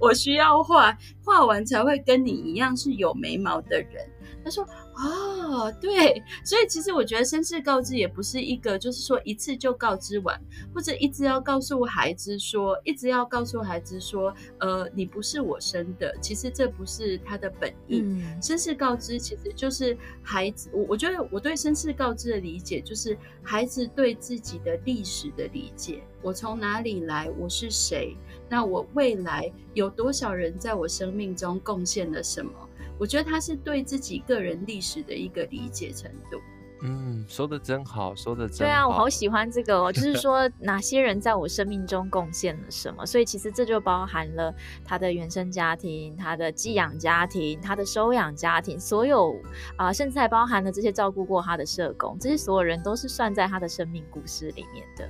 [0.00, 4.10] 我需要画，画完才会跟你一样是有眉毛的人。”
[4.42, 4.66] 他说。
[4.96, 10.40] 哦，对，所以其实我觉得身世告知也不是一个，就是说一次就告知完，
[10.72, 18.02] 或者一直要告诉孩子说，一直要告诉孩子说，呃，你不是我生的，其实这不是他的本意。
[18.02, 28.16] 嗯，身世告知其实就是孩子，我我觉得我对身世告知的理解，就是孩子对自己的历史的理解，我从哪里来，我是谁，
[28.48, 32.52] 那我未来有多少人在我生命中贡献了什么？
[32.98, 36.40] 我觉得他是对自己个人历史的一个理解程度。
[36.86, 38.64] 嗯，说的真好，说的真好。
[38.64, 49.32] 对啊，我好喜欢这个哦，就是说哪些人在我生命中贡献了什么，所以其实这就包含了他的原生家庭、他的寄养家庭、他的收养家庭，所有
[49.76, 55.08] 啊、呃，甚至还包含了这些照顾过他的社工，这些所有人都是算在他的生命故事里面的。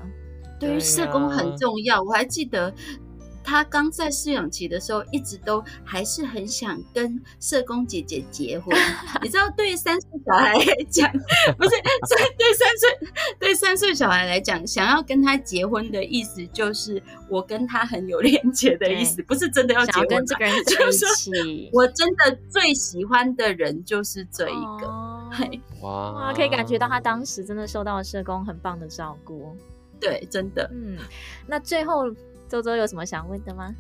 [0.61, 2.73] 对于社工很重要，我还记得。
[3.45, 8.77] 他刚在试养期的时候，一直都还是很想跟社工姐姐结婚。
[9.23, 11.13] 你知道，对于三岁小孩来讲，
[11.59, 11.71] 不是
[12.39, 20.09] 对三岁对三岁小孩来讲，想要跟他结婚的意思，就是我跟他很有连结的意思，不是真的要结婚。
[20.09, 24.87] 跟这个人在一起，我真的最喜欢的人就是这一个。
[25.83, 29.55] 哇哇，可以感觉到他当时真的受到了社工很棒的照顾。
[30.01, 30.71] 对，真的。
[30.73, 30.97] 嗯，
[31.47, 32.15] 那最后。
[32.55, 33.75] 周周有什么想问的吗？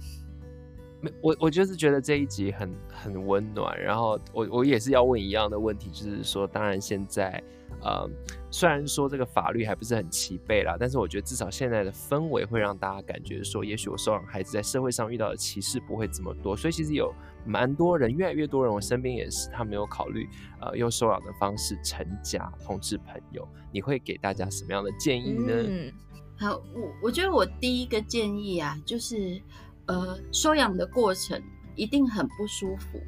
[1.00, 7.40] 没，我我就是觉得这一集很很温暖，然后我我也是要问一样的问题，就是说，当然现在，
[7.82, 8.10] 呃，
[8.50, 17.14] 虽然说这个法律还不是很齐备啦，但是我觉得至少现在的氛围会让大家感觉说，也许我收养孩子在社会上遇到的歧视不会这么多，所以其实有
[17.46, 20.28] 蛮多人，越来越多人，我身边也是，他没有考虑
[20.60, 25.52] 呃用收养的方式成家、同志朋友，你会给大家什么样的建议呢？
[25.54, 25.92] 嗯
[26.44, 29.40] 好，我我觉得我第一个建议啊，就是，
[29.86, 31.42] 呃，收养的过程
[31.74, 33.00] 一定很不舒服，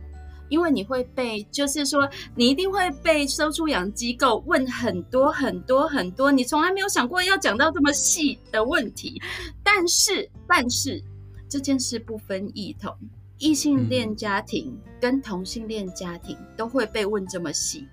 [0.49, 9.20] 因为你会被，就是说，你一定会被收出养机构问很多很多很多，你从来没有想过要讲到这么细的问题。
[9.62, 11.03] 但是，但是
[11.47, 12.97] 这件事不分异同，
[13.37, 17.87] 异性恋家庭跟同性恋家庭都会被问这么细，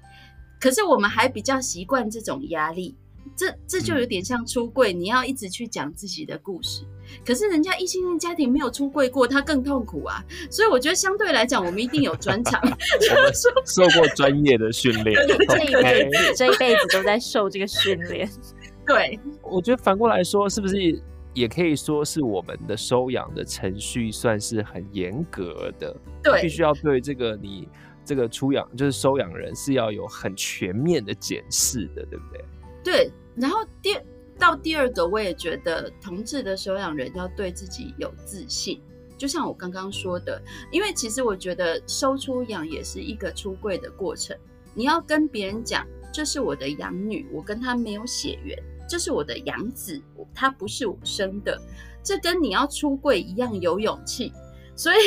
[0.57, 2.95] 可是我们还比较习惯这种压力。
[3.35, 6.83] 这这就有点像出柜，你要一直去讲自己的故事。
[7.25, 10.23] 可是人家异性恋家庭没有出柜过，他更痛苦啊。
[10.49, 12.61] 所以我觉得相对来讲，我们一定有专长，
[13.65, 15.15] 受过专业的训练，
[15.49, 18.29] 这一辈子这一辈子都在受这个训练。
[18.85, 21.01] 对，我觉得反过来说，是不是
[21.33, 25.95] 也可以说是我们的收养的程序算是很严格的？
[26.23, 27.67] 对，必须要对这个你
[28.05, 32.45] 这个出养就是收养人是要有很全面的检视的，对不对？
[32.83, 33.11] 对。
[33.35, 33.97] 然后第
[34.37, 38.81] 到第二个，我也觉得同志的收养人要对自己有自信，
[39.17, 44.35] 就像我刚刚说的，因为其实我觉得收出养也是一个出柜的过程。
[44.73, 48.57] 你要跟别人讲，这是我的养女，我跟她没有血缘；
[48.89, 50.01] 这是我的养子，
[50.33, 51.61] 他不是我生的。
[52.03, 54.33] 这跟你要出柜一样有勇气，
[54.75, 54.97] 所以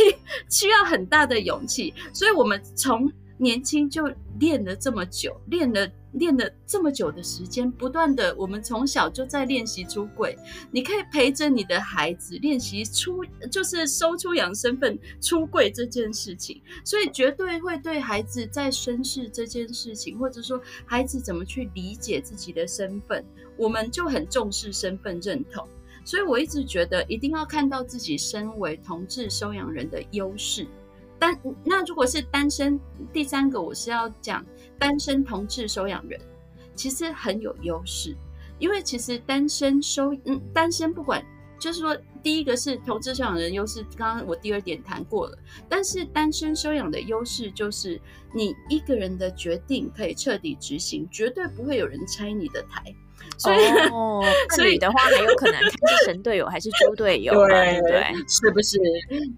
[0.48, 1.92] 需要很大的勇气。
[2.12, 4.08] 所以我们从年轻就
[4.39, 10.37] 练了这么久，练了练了这么久的时间，不断的，我们从小就在练习出柜。
[10.70, 23.24] 你可以陪着你的孩子练习出，就是收出养身份出柜这件事情，所以绝对会对孩子在身世这件事情，或者说孩子怎么去理解自己的身份，
[23.57, 25.66] 我们就很重视身份认同。
[26.05, 30.64] 所以我一直觉得，一定要看到自己身为同志收养人的优势。
[31.18, 32.78] 单那如果是单身，
[33.12, 34.44] 第三个我是要讲
[34.78, 36.20] 单身同志收养人，
[36.74, 38.16] 其实很有优势，
[38.58, 41.24] 因为其实单身收嗯单身不管
[41.58, 45.38] 就是说第一个是同志收养人优势，刚刚我第二点谈过了，
[45.68, 48.00] 但是单身收养的优势就是
[48.34, 52.94] 你一个人的决定可以彻底执行，绝对不会有人拆你的台。
[53.39, 53.57] 所以，
[53.93, 54.22] 哦，
[54.57, 58.78] 所以的话，还有可能看是神队友还是猪队友，对对，对，是不是？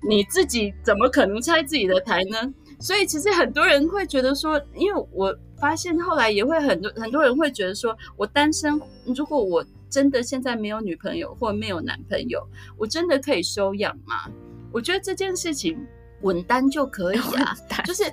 [0.08, 2.38] 你自己怎么可能拆自己的台呢？
[2.80, 8.80] 所以，其实很多人会觉得说，因为我发现后来也会很多很多人会觉得说，我单身，
[9.16, 12.40] 如果我真的现在没有女朋友或没有男朋友，
[12.76, 14.30] 我真的可以收养吗？
[14.72, 15.76] 我觉得这件事情
[16.22, 18.04] 稳单就可以啊， 就是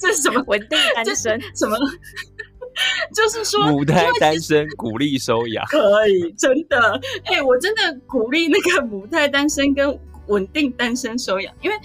[0.00, 1.76] 这是什么稳定单身什么？
[3.14, 11.76] 就是说，母胎单身鼓励收养， 可以真的，哎、欸，我真的鼓励那个母胎单身跟稳定单身收养，因为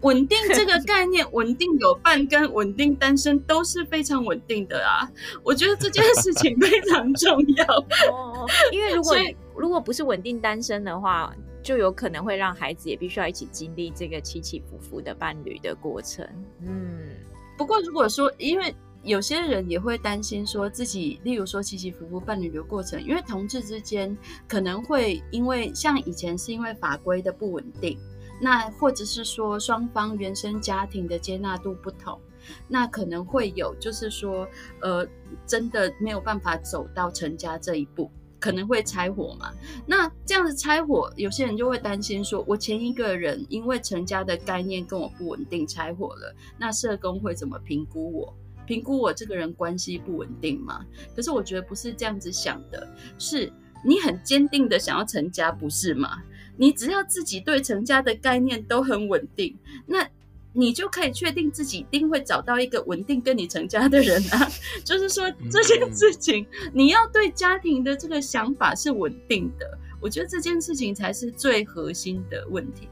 [0.00, 5.10] 稳定这个概念，稳定有伴跟稳定单身都是非常稳定的啊。
[5.42, 7.64] 我觉得这件事情非常重要
[8.12, 9.16] 哦，因为如果
[9.56, 16.26] 如果不是稳定单身的话，就有可能会让孩子也必须要一起经历这个起起伏伏的伴侣的过程。
[16.64, 17.10] 嗯，
[17.56, 18.74] 不过如果说因为。
[19.08, 24.14] 有些人也会担心说自己，例如说起起伏伏伴侣的过程，因为同志之间
[24.46, 27.98] 可能会因为像以前是因为法规的不稳定，
[28.38, 32.20] 那或者是说双方原生家庭的接纳度不同，
[32.68, 34.46] 那可能会有就是说，
[34.82, 35.08] 呃，
[35.46, 39.50] 真的没有办法走到成家这一步，可能会拆伙嘛。
[39.86, 48.36] 那这样子拆伙，有些人就会担心说，我前一个人因为成家的概念跟我不稳定拆伙了，那社工会怎么评估我？
[48.68, 50.84] 评估我这个人关系不稳定吗？
[51.16, 52.86] 可是我觉得不是这样子想的，
[53.18, 53.50] 是
[53.82, 56.22] 你很坚定的想要成家，不是吗？
[56.58, 59.56] 你只要自己对成家的概念都很稳定，
[59.86, 60.06] 那
[60.52, 64.46] 你就可以确定自己一定会找到一个稳定跟你成家的人啊。
[64.84, 72.86] 就是说这件事情，你要对家庭的这个想法是稳定的，我觉得这件事情才是最核心的问题。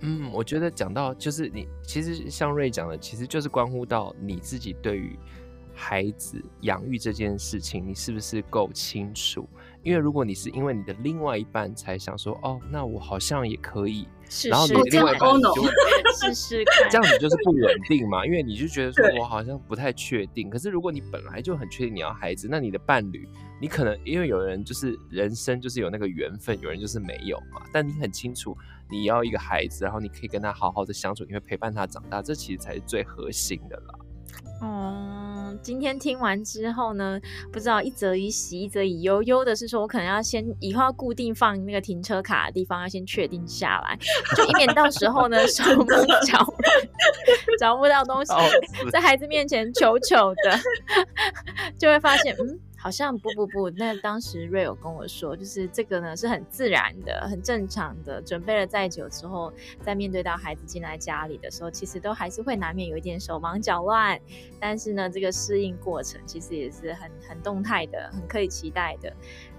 [0.00, 5.18] 嗯，我觉得讲到就是你，其实像瑞讲的，其实就是关乎到你自己对于
[5.74, 9.48] 孩子养育这件事情，你是不是够清楚？
[9.82, 14.06] 因为如果你是因为你的另外一半才想说，哦，那我好像也可以，
[14.50, 15.64] 然后你的另外一半就
[16.12, 18.26] 试试看，这样子就是不稳 定嘛。
[18.26, 20.50] 因为你就觉得说我好像不太确定。
[20.50, 23.26] 可是如果你本来就很确定你要孩子，那你的伴侣，
[23.60, 27.62] 你可能因为有人就是人生就是有那个缘分，有人就是没有嘛。
[27.72, 28.56] 但你很清楚。
[28.90, 33.94] 你要一个孩子，然后你可以跟他好好的相处，你会陪伴他长大，这其实才是最核心的啦。
[34.60, 37.20] 嗯，今天听完之后呢，
[37.52, 39.22] 不知道一则以喜，一则以忧。
[39.22, 43.96] 忧的是说，我可能要先以后要固定放那个停车卡的地方，要先确定下来，
[44.36, 45.86] 就以免到时候呢手忙
[46.26, 46.54] 脚乱，
[47.58, 48.32] 找不到东西，
[48.90, 50.58] 在孩子面前求求的，
[51.78, 52.58] 就会发现嗯。
[52.88, 58.22] 好像不不不，那当时瑞有跟我说，就是这个呢是很自然的、很正常的。
[58.22, 64.18] 准备了再久之后，在面对到孩子进来家里的时候，其实都还是会难免有一点手忙脚乱。
[64.58, 69.12] 但是呢，这个适应过程其实也是很很动态的，很可以期待的。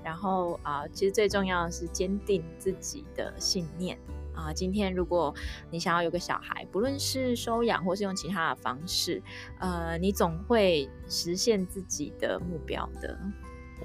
[0.04, 3.96] 然后啊、其实最重要的是坚定自己的信念。
[4.40, 5.34] 啊，今天如果
[5.70, 9.22] 你想要有个小孩，不论是收养或是用其他的方式，
[9.60, 13.20] 呃，你总会实现自己的目标的。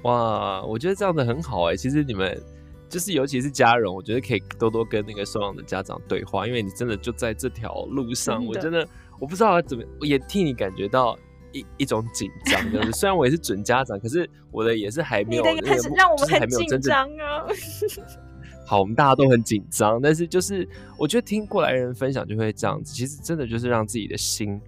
[0.03, 1.75] 哇，我觉得这样子很好哎。
[1.75, 2.41] 其实你们
[2.87, 8.39] 就是，尤其是家人，我觉得可以多多跟那个收养的家长对话，因为你真的就在这条路上。
[8.39, 8.87] 真我真的
[9.19, 11.17] 我不知道要怎么，我也替你感觉到
[11.51, 12.71] 一一种紧张。
[12.71, 17.45] 就是虽然我也是准家长，可是我的也是还没有，你的开始让我们很紧张啊。
[18.65, 24.59] 好，我们大家都很紧张，但是就是我觉得听过来人分享就会这样子，其实真的就是让自己的心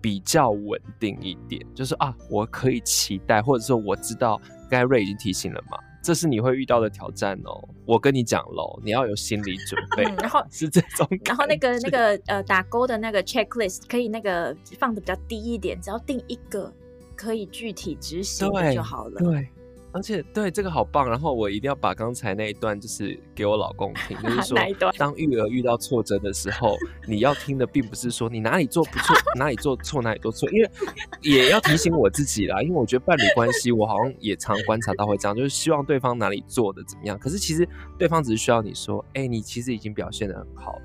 [0.00, 4.40] 比较稳定一点，就是啊，我可以期待，或者说我知道，
[4.70, 7.68] 刚才瑞已经提醒了嘛，这是你会遇到的挑战哦。
[7.84, 10.04] 我跟你讲喽，你要有心理准备。
[10.04, 16.72] 嗯、然后是这种， 然后那个那个呃打勾的那个 checklist 可以那个放的比较低一点，只要定一个
[17.14, 19.18] 可以具体执行的就好了。
[19.18, 19.28] 对。
[19.28, 19.48] 对
[19.92, 24.58] 而且对这个好棒，然后我一定要把刚才那一段就是给我老公听，就是 说，
[24.96, 26.74] 当育儿遇到挫折的时候，
[27.06, 30.70] 你要听的并不是说你哪里做不错，哪里做错，哪里做错，因为
[31.20, 37.68] 也要提醒我自己啦，因为我觉得伴侣关系，我好像也常观察到会这样，就是希望对方哪里做的怎么样，可是其实
[37.98, 40.82] 对方只是需要你说，哎、欸，你其实已经表现的很好了，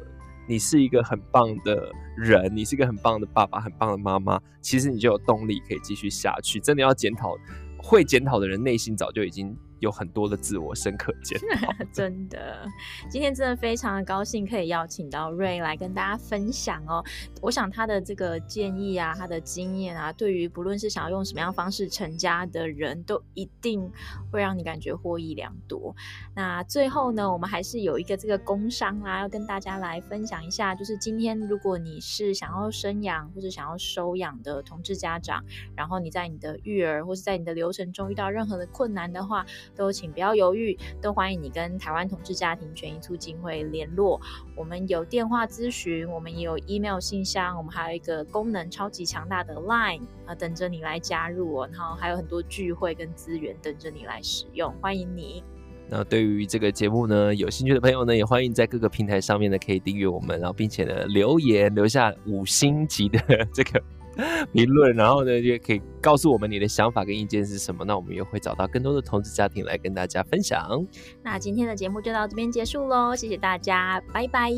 [0.50, 7.38] 你是一个很棒的人，你是一个很棒的爸爸，很棒的妈妈，其实你就有动力可以继续下去，真的要检讨。
[7.78, 9.56] 会检讨的人，内心早就已经。
[9.80, 11.40] 有很多的自我深刻见
[11.94, 12.66] 真的，
[13.10, 17.04] 今天真的非常的高兴可以邀请到 Ray 来跟大家分享哦。
[17.42, 23.92] 我想他的这个建议啊，他的经验啊，对于不论是想要用什么样方式成家的人都一定
[24.32, 25.96] 会让你感觉获益良多。
[26.36, 35.44] 那最后呢，我们还是有一个这个工商啊，要跟大家来分享一下，就是今天如果你是想要生养或者想要收养的同志家长，
[35.76, 44.20] 然后你在你的育儿或是在你的流程中遇到任何的困难的话，都请不要犹豫，都欢迎你跟台湾同志家庭权益促进会联络。
[44.56, 51.70] 我们有电话咨询，我们也有 email 信箱，我们还有一个功能超级强大的 Line 啊，等着你来加入哦。
[51.72, 55.44] 然后还有很多聚会跟资源等着你来使用，欢迎你。
[55.90, 63.20] 那对于这个节目呢，有兴趣的朋友呢，也欢迎在各个平台上面呢可以订阅我们，然后并且呢留言留下五星级的
[63.54, 63.82] 这个。
[64.54, 67.86] 评论，然后呢，也可以告诉我们你的想法跟意见是什么。
[67.86, 70.86] 那我们也会找到更多的同志家庭来跟大家分享。
[71.24, 74.52] 那今天的节目就到这边结束喽，谢谢大家，拜拜，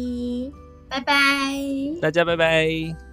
[0.89, 1.13] 拜拜，
[2.01, 3.08] 大家拜拜。